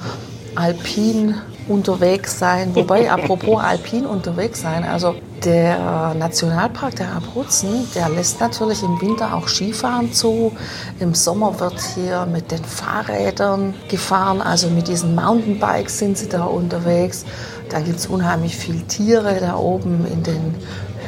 alpin 0.59 1.37
unterwegs 1.68 2.38
sein. 2.38 2.75
Wobei, 2.75 3.11
apropos 3.11 3.61
alpin 3.61 4.07
unterwegs 4.07 4.62
sein, 4.62 4.85
also 4.85 5.14
der 5.44 6.14
Nationalpark 6.14 6.97
der 6.97 7.12
Abruzzen, 7.14 7.88
der 7.94 8.09
lässt 8.09 8.40
natürlich 8.40 8.83
im 8.83 9.01
Winter 9.01 9.35
auch 9.35 9.47
Skifahren 9.47 10.12
zu. 10.12 10.53
Im 10.99 11.14
Sommer 11.14 11.61
wird 11.61 11.81
hier 11.94 12.27
mit 12.27 12.51
den 12.51 12.64
Fahrrädern 12.64 13.75
gefahren, 13.88 14.42
also 14.42 14.68
mit 14.68 14.88
diesen 14.88 15.14
Mountainbikes 15.14 15.99
sind 15.99 16.18
sie 16.18 16.29
da 16.29 16.44
unterwegs. 16.44 17.25
Da 17.68 17.81
gibt 17.81 17.99
es 17.99 18.07
unheimlich 18.07 18.57
viele 18.57 18.83
Tiere 18.88 19.38
da 19.40 19.57
oben 19.57 20.07
in 20.07 20.23
den 20.25 20.55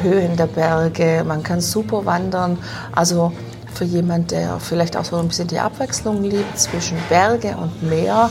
Höhen 0.02 0.36
der 0.36 0.46
Berge. 0.46 1.24
Man 1.26 1.42
kann 1.42 1.60
super 1.60 2.06
wandern. 2.06 2.58
Also 2.92 3.32
für 3.74 3.84
jemanden, 3.84 4.28
der 4.28 4.60
vielleicht 4.60 4.96
auch 4.96 5.04
so 5.04 5.16
ein 5.16 5.28
bisschen 5.28 5.48
die 5.48 5.58
Abwechslung 5.58 6.22
liebt 6.22 6.58
zwischen 6.58 6.98
Berge 7.08 7.56
und 7.56 7.82
Meer, 7.82 8.30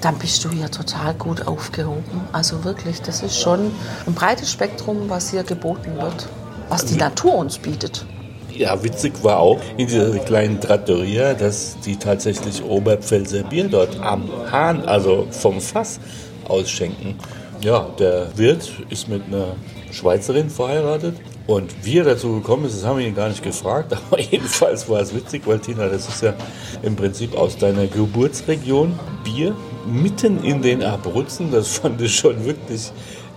dann 0.00 0.18
bist 0.18 0.44
du 0.44 0.50
hier 0.50 0.70
total 0.70 1.14
gut 1.14 1.46
aufgehoben. 1.46 2.22
Also 2.32 2.64
wirklich, 2.64 3.02
das 3.02 3.22
ist 3.22 3.38
schon 3.38 3.70
ein 4.06 4.14
breites 4.14 4.50
Spektrum, 4.50 5.08
was 5.08 5.30
hier 5.30 5.42
geboten 5.42 5.96
wird, 5.96 6.28
was 6.68 6.84
die 6.84 6.96
Natur 6.96 7.34
uns 7.34 7.58
bietet. 7.58 8.06
Ja, 8.52 8.82
witzig 8.82 9.12
war 9.22 9.38
auch 9.38 9.60
in 9.76 9.86
dieser 9.86 10.10
kleinen 10.18 10.60
Trattoria, 10.60 11.34
dass 11.34 11.78
die 11.80 11.96
tatsächlich 11.96 12.62
Oberpfälzer 12.62 13.44
Bier 13.44 13.68
dort 13.68 13.98
am 14.00 14.28
Hahn, 14.50 14.84
also 14.84 15.26
vom 15.30 15.60
Fass, 15.60 16.00
ausschenken. 16.48 17.16
Ja, 17.62 17.88
der 17.98 18.36
Wirt 18.36 18.70
ist 18.88 19.08
mit 19.08 19.22
einer 19.26 19.54
Schweizerin 19.92 20.50
verheiratet 20.50 21.16
und 21.46 21.84
wie 21.84 21.98
er 21.98 22.04
dazu 22.04 22.34
gekommen 22.34 22.64
ist, 22.64 22.76
das 22.76 22.84
haben 22.84 22.98
wir 22.98 23.06
ihn 23.06 23.14
gar 23.14 23.28
nicht 23.28 23.42
gefragt, 23.42 23.92
aber 24.10 24.20
jedenfalls 24.20 24.88
war 24.88 25.00
es 25.00 25.14
witzig, 25.14 25.42
weil 25.46 25.58
Tina, 25.58 25.88
das 25.88 26.08
ist 26.08 26.22
ja 26.22 26.34
im 26.82 26.96
Prinzip 26.96 27.36
aus 27.36 27.56
deiner 27.56 27.86
Geburtsregion 27.86 28.98
Bier 29.24 29.54
mitten 29.86 30.42
in 30.44 30.62
den 30.62 30.82
Abruzzen. 30.82 31.50
Das 31.50 31.68
fand 31.68 32.00
ich 32.00 32.14
schon 32.14 32.44
wirklich 32.44 32.90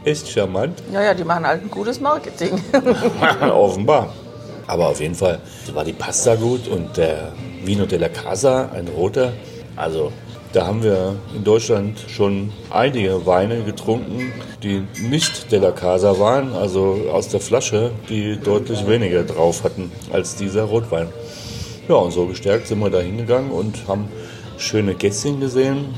echt 0.04 0.30
charmant. 0.30 0.82
Ja, 0.92 1.02
ja, 1.02 1.14
die 1.14 1.24
machen 1.24 1.46
halt 1.46 1.64
ein 1.64 1.70
gutes 1.72 2.00
Marketing. 2.00 2.62
Offenbar. 3.42 4.14
Aber 4.68 4.90
auf 4.90 5.02
jeden 5.02 5.16
Fall 5.16 5.40
war 5.74 5.84
die 5.84 5.94
Pasta 5.94 6.36
gut 6.36 6.68
und 6.68 6.96
der 6.98 7.34
Vino 7.64 7.86
della 7.86 8.10
Casa, 8.10 8.70
ein 8.74 8.88
roter. 8.88 9.34
Also 9.76 10.12
da 10.54 10.68
haben 10.68 10.84
wir 10.84 11.16
in 11.36 11.44
Deutschland 11.44 11.98
schon 12.08 12.52
einige 12.70 13.26
Weine 13.26 13.64
getrunken, 13.64 14.32
die 14.62 14.84
nicht 15.02 15.52
Della 15.52 15.72
Casa 15.72 16.20
waren, 16.20 16.54
also 16.54 17.08
aus 17.12 17.28
der 17.30 17.40
Flasche, 17.40 17.90
die 18.08 18.38
deutlich 18.38 18.88
weniger 18.88 19.24
drauf 19.24 19.64
hatten 19.64 19.92
als 20.12 20.36
dieser 20.36 20.66
Rotwein. 20.66 21.08
Ja, 21.90 21.96
und 21.96 22.12
so 22.12 22.28
gestärkt 22.28 22.68
sind 22.68 22.80
wir 22.80 22.92
da 22.92 23.00
hingegangen 23.00 23.50
und 23.50 23.88
haben 23.88 24.08
schöne 24.58 24.94
Gässchen 24.94 25.40
gesehen, 25.40 25.96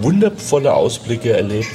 wundervolle 0.00 0.74
Ausblicke 0.74 1.36
erlebt. 1.36 1.68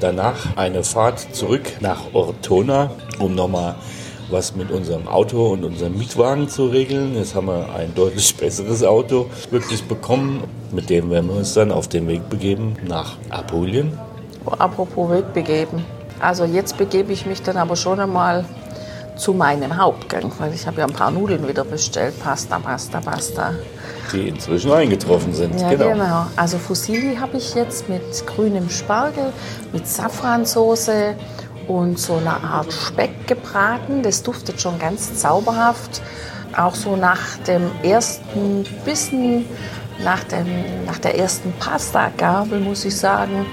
Danach 0.00 0.56
eine 0.56 0.84
Fahrt 0.84 1.34
zurück 1.34 1.62
nach 1.80 2.12
Ortona, 2.12 2.90
um 3.18 3.34
nochmal 3.34 3.76
was 4.30 4.56
mit 4.56 4.70
unserem 4.70 5.06
Auto 5.06 5.52
und 5.52 5.64
unserem 5.64 5.96
Mietwagen 5.96 6.48
zu 6.48 6.66
regeln. 6.66 7.14
Jetzt 7.14 7.34
haben 7.34 7.46
wir 7.46 7.74
ein 7.74 7.94
deutlich 7.94 8.34
besseres 8.36 8.82
Auto 8.82 9.26
wirklich 9.50 9.82
bekommen. 9.84 10.44
Mit 10.72 10.90
dem 10.90 11.10
werden 11.10 11.28
wir 11.28 11.36
uns 11.36 11.54
dann 11.54 11.70
auf 11.70 11.88
den 11.88 12.08
Weg 12.08 12.28
begeben 12.28 12.76
nach 12.86 13.16
Apulien. 13.30 13.98
Apropos 14.46 15.10
Weg 15.10 15.32
begeben. 15.32 15.84
Also 16.20 16.44
jetzt 16.44 16.76
begebe 16.76 17.12
ich 17.12 17.26
mich 17.26 17.42
dann 17.42 17.56
aber 17.56 17.76
schon 17.76 18.00
einmal 18.00 18.44
zu 19.16 19.32
meinem 19.32 19.76
Hauptgang, 19.76 20.30
weil 20.38 20.52
ich 20.52 20.66
habe 20.66 20.80
ja 20.80 20.86
ein 20.86 20.92
paar 20.92 21.10
Nudeln 21.10 21.46
wieder 21.46 21.64
bestellt. 21.64 22.14
Pasta, 22.22 22.58
Pasta, 22.58 23.00
Pasta. 23.00 23.54
Die 24.12 24.28
inzwischen 24.28 24.72
eingetroffen 24.72 25.32
sind. 25.32 25.60
Ja, 25.60 25.70
genau. 25.70 25.92
genau. 25.92 26.26
Also 26.36 26.58
Fusilli 26.58 27.16
habe 27.16 27.36
ich 27.36 27.54
jetzt 27.54 27.88
mit 27.88 28.26
grünem 28.26 28.68
Spargel, 28.68 29.32
mit 29.72 29.86
Safransoße 29.86 31.14
und 31.68 31.98
so 31.98 32.14
eine 32.16 32.32
Art 32.32 32.72
Speck 32.72 33.26
gebraten. 33.26 34.02
Das 34.02 34.22
duftet 34.22 34.60
schon 34.60 34.78
ganz 34.78 35.14
zauberhaft. 35.16 36.02
Auch 36.56 36.74
so 36.74 36.96
nach 36.96 37.38
dem 37.46 37.70
ersten 37.82 38.64
Bissen, 38.84 39.46
nach, 40.02 40.22
dem, 40.24 40.46
nach 40.86 40.98
der 40.98 41.18
ersten 41.18 41.52
Pasta-Gabel 41.58 42.60
muss 42.60 42.84
ich 42.84 42.96
sagen, 42.96 43.46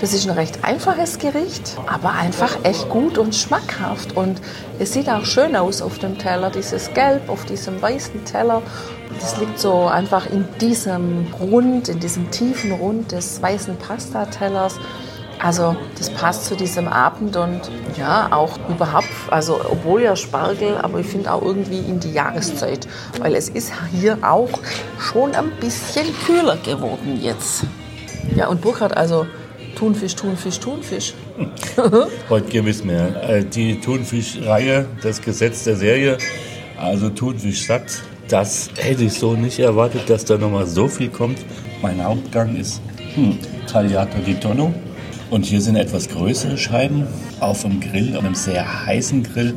das 0.00 0.12
ist 0.12 0.28
ein 0.28 0.36
recht 0.36 0.62
einfaches 0.62 1.18
Gericht, 1.18 1.76
aber 1.86 2.12
einfach 2.12 2.58
echt 2.64 2.88
gut 2.90 3.16
und 3.16 3.34
schmackhaft. 3.34 4.16
Und 4.16 4.40
es 4.78 4.92
sieht 4.92 5.08
auch 5.08 5.24
schön 5.24 5.56
aus 5.56 5.80
auf 5.80 5.98
dem 5.98 6.18
Teller, 6.18 6.50
dieses 6.50 6.92
Gelb 6.92 7.28
auf 7.28 7.44
diesem 7.46 7.80
weißen 7.80 8.24
Teller. 8.24 8.62
Das 9.18 9.38
liegt 9.38 9.58
so 9.58 9.86
einfach 9.86 10.26
in 10.26 10.46
diesem 10.60 11.26
Rund, 11.40 11.88
in 11.88 12.00
diesem 12.00 12.30
tiefen 12.30 12.72
Rund 12.72 13.12
des 13.12 13.40
weißen 13.40 13.76
Pastatellers. 13.76 14.78
Also 15.38 15.76
das 15.98 16.10
passt 16.10 16.46
zu 16.46 16.56
diesem 16.56 16.88
Abend 16.88 17.36
und 17.36 17.60
ja, 17.98 18.28
auch 18.32 18.58
überhaupt, 18.68 19.08
also 19.30 19.60
obwohl 19.70 20.02
ja 20.02 20.16
Spargel, 20.16 20.78
aber 20.78 21.00
ich 21.00 21.06
finde 21.06 21.32
auch 21.32 21.42
irgendwie 21.42 21.78
in 21.78 22.00
die 22.00 22.12
Jahreszeit, 22.12 22.88
weil 23.20 23.34
es 23.34 23.50
ist 23.50 23.72
hier 23.92 24.18
auch 24.22 24.48
schon 24.98 25.34
ein 25.34 25.50
bisschen 25.60 26.06
kühler 26.26 26.56
geworden 26.56 27.18
jetzt. 27.20 27.64
Ja, 28.34 28.48
und 28.48 28.60
Burkhard, 28.62 28.96
also 28.96 29.26
Thunfisch, 29.76 30.16
Thunfisch, 30.16 30.58
Thunfisch. 30.58 31.12
Heute 32.30 32.48
gewiss 32.48 32.82
mehr. 32.82 33.28
Äh, 33.28 33.44
die 33.44 33.78
Thunfischreihe, 33.78 34.86
das 35.02 35.20
Gesetz 35.20 35.64
der 35.64 35.76
Serie, 35.76 36.16
also 36.78 37.10
Thunfisch 37.10 37.66
satt, 37.66 38.02
das 38.26 38.70
hätte 38.76 39.04
ich 39.04 39.12
so 39.12 39.34
nicht 39.34 39.58
erwartet, 39.58 40.08
dass 40.08 40.24
da 40.24 40.38
nochmal 40.38 40.66
so 40.66 40.88
viel 40.88 41.10
kommt. 41.10 41.38
Mein 41.82 42.02
Hauptgang 42.02 42.56
ist 42.56 42.80
hm, 43.14 43.38
Tagliato 43.70 44.16
di 44.26 44.34
Tonno 44.34 44.72
und 45.28 45.44
hier 45.44 45.60
sind 45.60 45.76
etwas 45.76 46.08
größere 46.08 46.56
Scheiben 46.56 47.06
auf 47.40 47.60
dem 47.60 47.80
Grill, 47.80 48.16
auf 48.16 48.24
einem 48.24 48.34
sehr 48.34 48.86
heißen 48.86 49.24
Grill. 49.24 49.52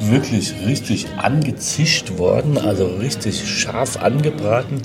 Wirklich 0.00 0.54
richtig 0.64 1.08
angezischt 1.18 2.18
worden, 2.18 2.56
also 2.56 2.86
richtig 2.86 3.46
scharf 3.48 3.96
angebraten. 3.96 4.80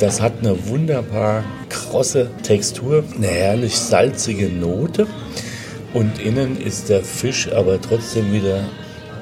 Das 0.00 0.22
hat 0.22 0.32
eine 0.38 0.66
wunderbar 0.66 1.44
krosse 1.68 2.30
Textur, 2.42 3.04
eine 3.14 3.26
herrlich 3.26 3.76
salzige 3.76 4.48
Note. 4.48 5.06
Und 5.92 6.18
innen 6.18 6.56
ist 6.56 6.88
der 6.88 7.04
Fisch 7.04 7.52
aber 7.52 7.78
trotzdem 7.78 8.32
wieder 8.32 8.64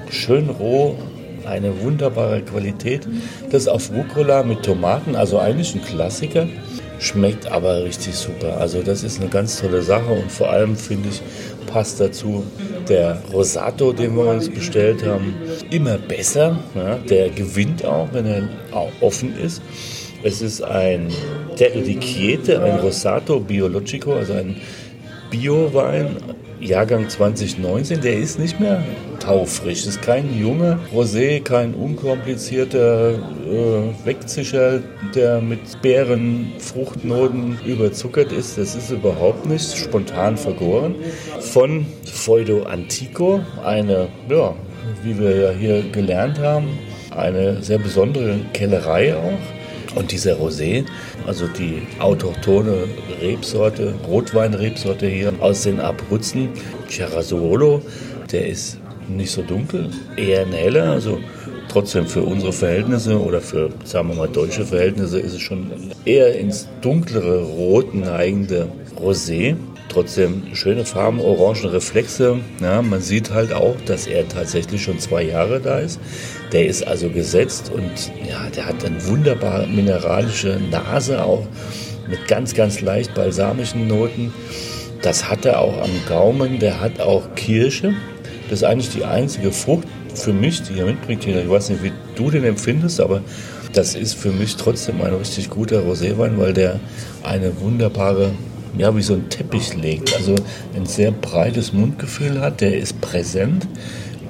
schön 0.08 0.48
roh, 0.48 0.94
eine 1.44 1.80
wunderbare 1.80 2.42
Qualität. 2.42 3.08
Das 3.50 3.66
auf 3.66 3.90
Rucola 3.90 4.44
mit 4.44 4.62
Tomaten, 4.62 5.16
also 5.16 5.40
eigentlich 5.40 5.74
ein 5.74 5.82
Klassiker. 5.82 6.46
Schmeckt 7.00 7.50
aber 7.50 7.82
richtig 7.82 8.14
super. 8.14 8.58
Also 8.58 8.80
das 8.80 9.02
ist 9.02 9.20
eine 9.20 9.30
ganz 9.30 9.60
tolle 9.60 9.82
Sache 9.82 10.12
und 10.12 10.30
vor 10.30 10.50
allem 10.50 10.76
finde 10.76 11.08
ich, 11.08 11.20
passt 11.68 12.00
dazu 12.00 12.44
der 12.88 13.22
Rosato, 13.32 13.92
den 13.92 14.16
wir 14.16 14.26
uns 14.26 14.48
bestellt 14.48 15.04
haben, 15.06 15.34
immer 15.70 15.98
besser. 15.98 16.58
Ja, 16.74 16.96
der 16.96 17.30
gewinnt 17.30 17.84
auch, 17.84 18.08
wenn 18.12 18.26
er 18.26 18.48
auch 18.72 18.90
offen 19.00 19.38
ist. 19.38 19.62
Es 20.22 20.42
ist 20.42 20.62
ein 20.62 21.08
Terre 21.56 21.80
di 21.82 21.98
Chiete, 22.00 22.60
ein 22.62 22.80
Rosato 22.80 23.38
Biologico, 23.38 24.14
also 24.14 24.32
ein 24.32 24.56
Bio-Wein, 25.30 26.16
Jahrgang 26.60 27.08
2019. 27.08 28.00
Der 28.00 28.18
ist 28.18 28.38
nicht 28.38 28.58
mehr 28.60 28.82
taufrisch. 29.20 29.84
Das 29.84 29.96
ist 29.96 30.02
kein 30.02 30.38
junger 30.38 30.78
Rosé, 30.94 31.42
kein 31.42 31.74
unkomplizierter 31.74 33.12
äh, 33.12 34.06
Wegzischer, 34.06 34.80
der 35.14 35.40
mit 35.40 35.82
Beeren, 35.82 36.52
Fruchtnoten 36.58 37.58
überzuckert 37.64 38.32
ist. 38.32 38.58
Das 38.58 38.74
ist 38.74 38.90
überhaupt 38.90 39.46
nicht 39.46 39.76
spontan 39.76 40.36
vergoren. 40.36 40.94
Von 41.40 41.86
Feudo 42.04 42.62
Antico, 42.64 43.40
eine, 43.64 44.08
ja, 44.28 44.54
wie 45.02 45.18
wir 45.18 45.36
ja 45.36 45.50
hier 45.50 45.82
gelernt 45.90 46.38
haben, 46.38 46.78
eine 47.14 47.62
sehr 47.62 47.78
besondere 47.78 48.40
Kellerei 48.52 49.14
auch. 49.14 49.57
Und 49.98 50.12
dieser 50.12 50.36
Rosé, 50.36 50.84
also 51.26 51.48
die 51.48 51.82
autochtone 51.98 52.84
Rebsorte, 53.20 53.94
Rotweinrebsorte 54.06 55.08
hier 55.08 55.32
aus 55.40 55.64
den 55.64 55.80
Abruzzen, 55.80 56.50
Cerasuolo, 56.88 57.82
der 58.30 58.46
ist 58.46 58.78
nicht 59.08 59.32
so 59.32 59.42
dunkel, 59.42 59.90
eher 60.16 60.42
ein 60.42 60.52
heller. 60.52 60.92
Also 60.92 61.18
trotzdem 61.68 62.06
für 62.06 62.22
unsere 62.22 62.52
Verhältnisse 62.52 63.20
oder 63.20 63.40
für, 63.40 63.70
sagen 63.82 64.10
wir 64.10 64.14
mal, 64.14 64.28
deutsche 64.28 64.64
Verhältnisse 64.64 65.18
ist 65.18 65.34
es 65.34 65.40
schon 65.40 65.68
eher 66.04 66.38
ins 66.38 66.68
dunklere 66.80 67.42
Rot 67.42 67.92
neigende 67.92 68.68
Rosé. 68.96 69.56
Trotzdem 69.88 70.54
schöne 70.54 70.84
Farben, 70.84 71.20
orangen 71.20 71.66
Reflexe. 71.66 72.40
Ja, 72.60 72.82
man 72.82 73.00
sieht 73.00 73.30
halt 73.30 73.52
auch, 73.52 73.76
dass 73.86 74.06
er 74.06 74.28
tatsächlich 74.28 74.82
schon 74.82 74.98
zwei 74.98 75.22
Jahre 75.22 75.60
da 75.60 75.78
ist. 75.78 75.98
Der 76.52 76.66
ist 76.66 76.86
also 76.86 77.08
gesetzt 77.08 77.70
und 77.74 78.12
ja, 78.28 78.50
der 78.54 78.66
hat 78.66 78.84
eine 78.84 79.06
wunderbar 79.06 79.66
mineralische 79.66 80.60
Nase 80.70 81.22
auch 81.24 81.46
mit 82.08 82.26
ganz, 82.28 82.54
ganz 82.54 82.80
leicht 82.80 83.14
balsamischen 83.14 83.86
Noten. 83.86 84.32
Das 85.02 85.30
hat 85.30 85.44
er 85.44 85.60
auch 85.60 85.82
am 85.82 85.90
Gaumen. 86.08 86.58
Der 86.58 86.80
hat 86.80 87.00
auch 87.00 87.34
Kirsche. 87.34 87.94
Das 88.50 88.60
ist 88.60 88.64
eigentlich 88.64 88.90
die 88.90 89.04
einzige 89.04 89.52
Frucht 89.52 89.86
für 90.14 90.32
mich, 90.32 90.62
die 90.62 90.78
er 90.78 90.86
mitbringt. 90.86 91.26
Ich 91.26 91.48
weiß 91.48 91.70
nicht, 91.70 91.82
wie 91.82 91.92
du 92.16 92.30
den 92.30 92.44
empfindest, 92.44 93.00
aber 93.00 93.22
das 93.72 93.94
ist 93.94 94.14
für 94.14 94.32
mich 94.32 94.56
trotzdem 94.56 95.00
ein 95.02 95.14
richtig 95.14 95.50
guter 95.50 95.80
Roséwein, 95.80 96.38
weil 96.38 96.52
der 96.52 96.80
eine 97.22 97.60
wunderbare, 97.60 98.32
ja, 98.78 98.94
wie 98.96 99.02
so 99.02 99.14
ein 99.14 99.28
Teppich 99.28 99.74
legt. 99.74 100.14
Also 100.16 100.36
ein 100.74 100.86
sehr 100.86 101.10
breites 101.10 101.72
Mundgefühl 101.72 102.40
hat, 102.40 102.60
der 102.60 102.78
ist 102.78 103.00
präsent 103.00 103.66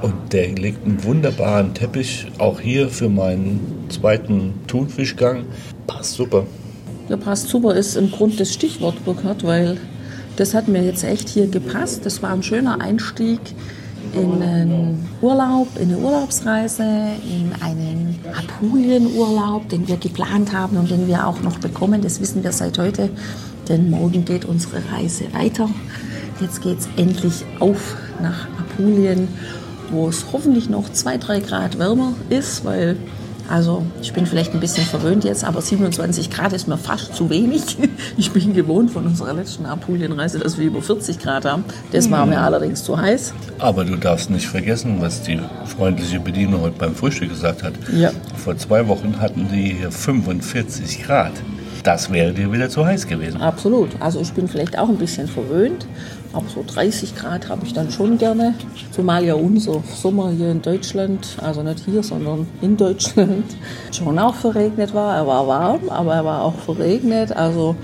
und 0.02 0.14
der 0.32 0.48
legt 0.48 0.84
einen 0.84 1.04
wunderbaren 1.04 1.74
Teppich. 1.74 2.26
Auch 2.38 2.58
hier 2.58 2.88
für 2.88 3.08
meinen 3.08 3.60
zweiten 3.90 4.54
Thunfischgang. 4.66 5.44
Passt 5.86 6.14
super. 6.14 6.44
Ja, 7.08 7.16
passt 7.16 7.48
super 7.48 7.74
ist 7.74 7.96
im 7.96 8.10
Grund 8.10 8.38
das 8.40 8.52
Stichwort, 8.52 9.04
Burkhard, 9.04 9.44
weil 9.44 9.78
das 10.36 10.54
hat 10.54 10.68
mir 10.68 10.84
jetzt 10.84 11.04
echt 11.04 11.28
hier 11.28 11.46
gepasst. 11.46 12.04
Das 12.04 12.22
war 12.22 12.30
ein 12.30 12.42
schöner 12.42 12.80
Einstieg 12.80 13.40
in 14.14 14.42
einen 14.42 15.08
Urlaub, 15.20 15.68
in 15.76 15.88
eine 15.88 15.98
Urlaubsreise, 15.98 16.82
in 16.82 17.52
einen 17.60 18.18
Apulienurlaub, 18.32 19.68
den 19.68 19.86
wir 19.88 19.96
geplant 19.96 20.52
haben 20.52 20.76
und 20.76 20.90
den 20.90 21.06
wir 21.08 21.26
auch 21.26 21.40
noch 21.42 21.58
bekommen. 21.58 22.02
Das 22.02 22.20
wissen 22.20 22.42
wir 22.44 22.52
seit 22.52 22.78
heute, 22.78 23.10
denn 23.68 23.90
morgen 23.90 24.24
geht 24.24 24.44
unsere 24.44 24.82
Reise 24.92 25.24
weiter. 25.32 25.68
Jetzt 26.40 26.62
geht 26.62 26.78
es 26.78 26.88
endlich 26.96 27.44
auf 27.58 27.96
nach 28.22 28.46
Apulien, 28.58 29.28
wo 29.90 30.08
es 30.08 30.26
hoffentlich 30.32 30.68
noch 30.68 30.90
zwei, 30.92 31.16
drei 31.16 31.40
Grad 31.40 31.78
wärmer 31.78 32.14
ist, 32.30 32.64
weil 32.64 32.96
also 33.48 33.82
ich 34.02 34.12
bin 34.12 34.26
vielleicht 34.26 34.52
ein 34.52 34.60
bisschen 34.60 34.84
verwöhnt 34.84 35.24
jetzt, 35.24 35.42
aber 35.42 35.62
27 35.62 36.30
Grad 36.30 36.52
ist 36.52 36.68
mir 36.68 36.76
fast 36.76 37.14
zu 37.14 37.30
wenig. 37.30 37.78
Ich 38.16 38.32
bin 38.32 38.52
gewohnt 38.52 38.90
von 38.90 39.06
unserer 39.06 39.32
letzten 39.32 39.64
Apulienreise, 39.64 40.40
dass 40.40 40.58
wir 40.58 40.66
über 40.66 40.82
40 40.82 41.20
Grad 41.20 41.44
haben. 41.44 41.64
Das 41.92 42.10
war 42.10 42.26
mir 42.26 42.40
allerdings 42.40 42.82
zu 42.82 42.98
heiß. 42.98 43.32
Aber 43.58 43.84
du 43.84 43.94
darfst 43.96 44.28
nicht 44.28 44.48
vergessen, 44.48 44.96
was 45.00 45.22
die 45.22 45.40
freundliche 45.66 46.18
Bedienung 46.18 46.62
heute 46.62 46.76
beim 46.78 46.96
Frühstück 46.96 47.28
gesagt 47.28 47.62
hat. 47.62 47.74
Ja. 47.94 48.10
Vor 48.36 48.56
zwei 48.56 48.88
Wochen 48.88 49.20
hatten 49.20 49.48
die 49.52 49.74
hier 49.74 49.92
45 49.92 51.04
Grad. 51.04 51.32
Das 51.82 52.10
wäre 52.12 52.32
dir 52.32 52.52
wieder 52.52 52.68
zu 52.68 52.84
heiß 52.84 53.06
gewesen. 53.06 53.40
Absolut. 53.40 53.90
Also 54.00 54.20
ich 54.20 54.32
bin 54.32 54.48
vielleicht 54.48 54.78
auch 54.78 54.88
ein 54.88 54.96
bisschen 54.96 55.28
verwöhnt, 55.28 55.86
aber 56.32 56.48
so 56.48 56.64
30 56.66 57.14
Grad 57.14 57.48
habe 57.48 57.64
ich 57.64 57.72
dann 57.72 57.90
schon 57.90 58.18
gerne. 58.18 58.54
Zumal 58.92 59.24
ja 59.24 59.34
unser 59.34 59.82
Sommer 59.94 60.30
hier 60.30 60.50
in 60.50 60.62
Deutschland, 60.62 61.36
also 61.42 61.62
nicht 61.62 61.84
hier, 61.84 62.02
sondern 62.02 62.46
in 62.60 62.76
Deutschland, 62.76 63.44
schon 63.92 64.18
auch 64.18 64.34
verregnet 64.34 64.94
war. 64.94 65.16
Er 65.16 65.26
war 65.26 65.46
warm, 65.46 65.88
aber 65.88 66.14
er 66.14 66.24
war 66.24 66.42
auch 66.42 66.56
verregnet. 66.56 67.32
Also 67.32 67.76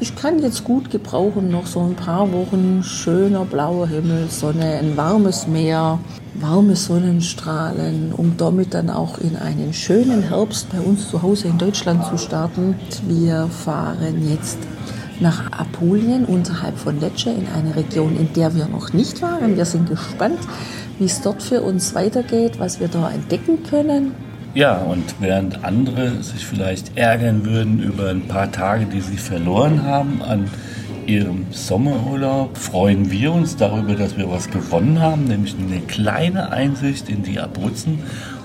ich 0.00 0.14
kann 0.14 0.38
jetzt 0.40 0.64
gut 0.64 0.90
gebrauchen, 0.90 1.50
noch 1.50 1.66
so 1.66 1.80
ein 1.80 1.94
paar 1.94 2.30
Wochen 2.32 2.82
schöner 2.84 3.44
blauer 3.44 3.88
Himmel, 3.88 4.28
Sonne, 4.30 4.78
ein 4.78 4.96
warmes 4.96 5.46
Meer, 5.48 5.98
warme 6.40 6.76
Sonnenstrahlen, 6.76 8.12
um 8.12 8.36
damit 8.36 8.74
dann 8.74 8.90
auch 8.90 9.18
in 9.18 9.36
einen 9.36 9.72
schönen 9.72 10.22
Herbst 10.22 10.68
bei 10.70 10.80
uns 10.80 11.08
zu 11.08 11.22
Hause 11.22 11.48
in 11.48 11.58
Deutschland 11.58 12.04
zu 12.06 12.18
starten. 12.18 12.76
Wir 13.06 13.48
fahren 13.48 14.28
jetzt 14.28 14.58
nach 15.20 15.50
Apulien 15.52 16.24
unterhalb 16.24 16.78
von 16.78 17.00
Lecce 17.00 17.30
in 17.30 17.46
eine 17.48 17.74
Region, 17.74 18.16
in 18.16 18.32
der 18.32 18.54
wir 18.54 18.66
noch 18.66 18.92
nicht 18.92 19.20
waren. 19.22 19.56
Wir 19.56 19.64
sind 19.64 19.88
gespannt, 19.88 20.38
wie 20.98 21.06
es 21.06 21.20
dort 21.20 21.42
für 21.42 21.62
uns 21.62 21.94
weitergeht, 21.94 22.58
was 22.58 22.80
wir 22.80 22.88
da 22.88 23.10
entdecken 23.10 23.62
können. 23.64 24.14
Ja, 24.54 24.78
und 24.78 25.14
während 25.20 25.64
andere 25.64 26.22
sich 26.22 26.46
vielleicht 26.46 26.96
ärgern 26.96 27.44
würden 27.44 27.82
über 27.82 28.08
ein 28.10 28.26
paar 28.28 28.50
Tage, 28.50 28.86
die 28.86 29.00
sie 29.00 29.18
verloren 29.18 29.84
haben 29.84 30.22
an 30.22 30.48
ihrem 31.08 31.46
Sommerurlaub, 31.50 32.56
freuen 32.56 33.10
wir 33.10 33.32
uns 33.32 33.56
darüber, 33.56 33.94
dass 33.94 34.16
wir 34.18 34.30
was 34.30 34.50
gewonnen 34.50 35.00
haben, 35.00 35.24
nämlich 35.24 35.56
eine 35.58 35.80
kleine 35.80 36.52
Einsicht 36.52 37.08
in 37.08 37.22
die 37.22 37.40
Abruzzen 37.40 38.00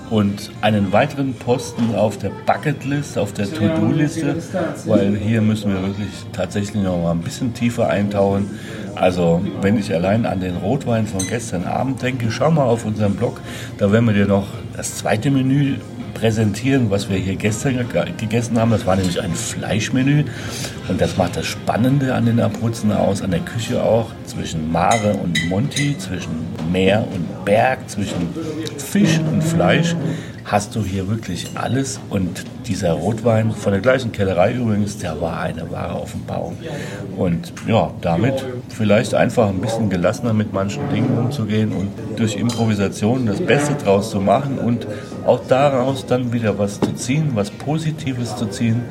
und 0.08 0.50
einen 0.62 0.92
weiteren 0.92 1.34
Posten 1.34 1.94
auf 1.94 2.16
der 2.18 2.30
Bucketlist, 2.46 3.18
auf 3.18 3.32
der 3.34 3.52
To-Do-Liste, 3.52 4.36
weil 4.86 5.16
hier 5.16 5.42
müssen 5.42 5.72
wir 5.72 5.82
wirklich 5.82 6.08
tatsächlich 6.32 6.82
noch 6.82 7.02
mal 7.02 7.12
ein 7.12 7.20
bisschen 7.20 7.52
tiefer 7.52 7.88
eintauchen. 7.88 8.50
Also, 8.94 9.42
wenn 9.60 9.78
ich 9.78 9.92
allein 9.92 10.24
an 10.24 10.40
den 10.40 10.56
Rotwein 10.56 11.06
von 11.06 11.26
gestern 11.26 11.64
Abend 11.64 12.00
denke, 12.00 12.30
schau 12.30 12.50
mal 12.50 12.64
auf 12.64 12.86
unseren 12.86 13.14
Blog, 13.14 13.40
da 13.76 13.92
werden 13.92 14.06
wir 14.06 14.14
dir 14.14 14.26
noch 14.26 14.46
das 14.76 14.96
zweite 14.96 15.30
Menü 15.30 15.76
präsentieren, 16.14 16.90
was 16.90 17.10
wir 17.10 17.18
hier 17.18 17.36
gestern 17.36 17.86
gegessen 18.16 18.58
haben. 18.58 18.70
Das 18.70 18.86
war 18.86 18.96
nämlich 18.96 19.20
ein 19.20 19.34
Fleischmenü. 19.34 20.24
Und 20.88 21.00
das 21.00 21.16
macht 21.16 21.36
das 21.36 21.46
Spannende 21.46 22.14
an 22.14 22.26
den 22.26 22.40
Abruzzen 22.40 22.92
aus, 22.92 23.22
an 23.22 23.30
der 23.30 23.40
Küche 23.40 23.82
auch, 23.82 24.10
zwischen 24.26 24.70
Mare 24.70 25.14
und 25.14 25.48
Monti, 25.48 25.96
zwischen 25.98 26.46
Meer 26.70 27.06
und 27.14 27.44
Berg, 27.44 27.88
zwischen 27.88 28.28
Fisch 28.76 29.18
und 29.18 29.42
Fleisch 29.42 29.94
hast 30.44 30.76
du 30.76 30.84
hier 30.84 31.08
wirklich 31.08 31.48
alles. 31.54 32.00
Und 32.10 32.44
dieser 32.66 32.92
Rotwein 32.92 33.52
von 33.52 33.72
der 33.72 33.80
gleichen 33.80 34.12
Kellerei 34.12 34.52
übrigens, 34.52 34.98
der 34.98 35.20
war 35.20 35.40
eine 35.40 35.70
wahre 35.70 36.00
Offenbarung. 36.00 36.56
Und 37.16 37.52
ja, 37.66 37.90
damit 38.00 38.44
vielleicht 38.68 39.14
einfach 39.14 39.48
ein 39.48 39.60
bisschen 39.60 39.90
gelassener 39.90 40.32
mit 40.32 40.52
manchen 40.52 40.88
Dingen 40.90 41.16
umzugehen 41.18 41.72
und 41.72 41.90
durch 42.16 42.36
Improvisation 42.36 43.26
das 43.26 43.40
Beste 43.40 43.74
draus 43.74 44.10
zu 44.10 44.20
machen 44.20 44.58
und 44.58 44.86
auch 45.26 45.40
daraus 45.48 46.06
dann 46.06 46.32
wieder 46.32 46.58
was 46.58 46.80
zu 46.80 46.92
ziehen, 46.94 47.30
was 47.34 47.50
Positives 47.50 48.36
zu 48.36 48.46
ziehen 48.46 48.82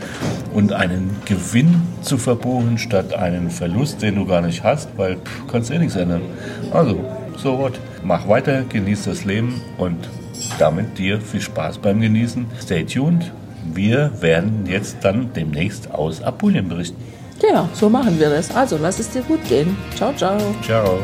und 0.54 0.74
einen 0.74 1.16
Gewinn 1.26 1.83
zu 2.02 2.18
verbuchen 2.18 2.78
statt 2.78 3.14
einen 3.14 3.50
Verlust, 3.50 4.02
den 4.02 4.16
du 4.16 4.26
gar 4.26 4.42
nicht 4.42 4.64
hast, 4.64 4.90
weil 4.98 5.16
pff, 5.18 5.48
kannst 5.52 5.72
eh 5.72 5.78
nichts 5.78 5.96
ändern. 5.96 6.22
Also, 6.72 7.04
so 7.38 7.58
what. 7.58 7.80
Mach 8.04 8.28
weiter, 8.28 8.64
genieß 8.64 9.06
das 9.06 9.26
Leben 9.26 9.62
und 9.78 9.98
damit 10.60 10.98
dir 10.98 11.22
viel 11.22 11.42
Spaß 11.42 11.78
beim 11.78 12.02
Genießen. 12.02 12.46
Stay 12.62 12.84
tuned. 12.84 13.32
Wir 13.74 14.12
werden 14.22 14.66
jetzt 14.68 14.98
dann 15.02 15.32
demnächst 15.34 15.92
aus 15.92 16.22
Apulien 16.22 16.68
berichten. 16.68 17.02
Genau, 17.40 17.68
so 17.74 17.90
machen 17.90 18.20
wir 18.20 18.30
das. 18.30 18.54
Also 18.56 18.78
lass 18.78 19.00
es 19.00 19.10
dir 19.10 19.22
gut 19.22 19.44
gehen. 19.48 19.76
Ciao, 19.96 20.14
ciao. 20.14 20.38
Ciao. 20.62 21.00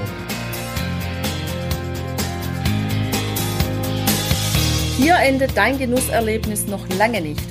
Hier 4.98 5.16
endet 5.16 5.56
dein 5.56 5.78
Genusserlebnis 5.78 6.68
noch 6.68 6.88
lange 6.98 7.22
nicht. 7.22 7.44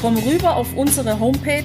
Komm 0.00 0.16
rüber 0.18 0.56
auf 0.56 0.76
unsere 0.76 1.18
Homepage 1.18 1.64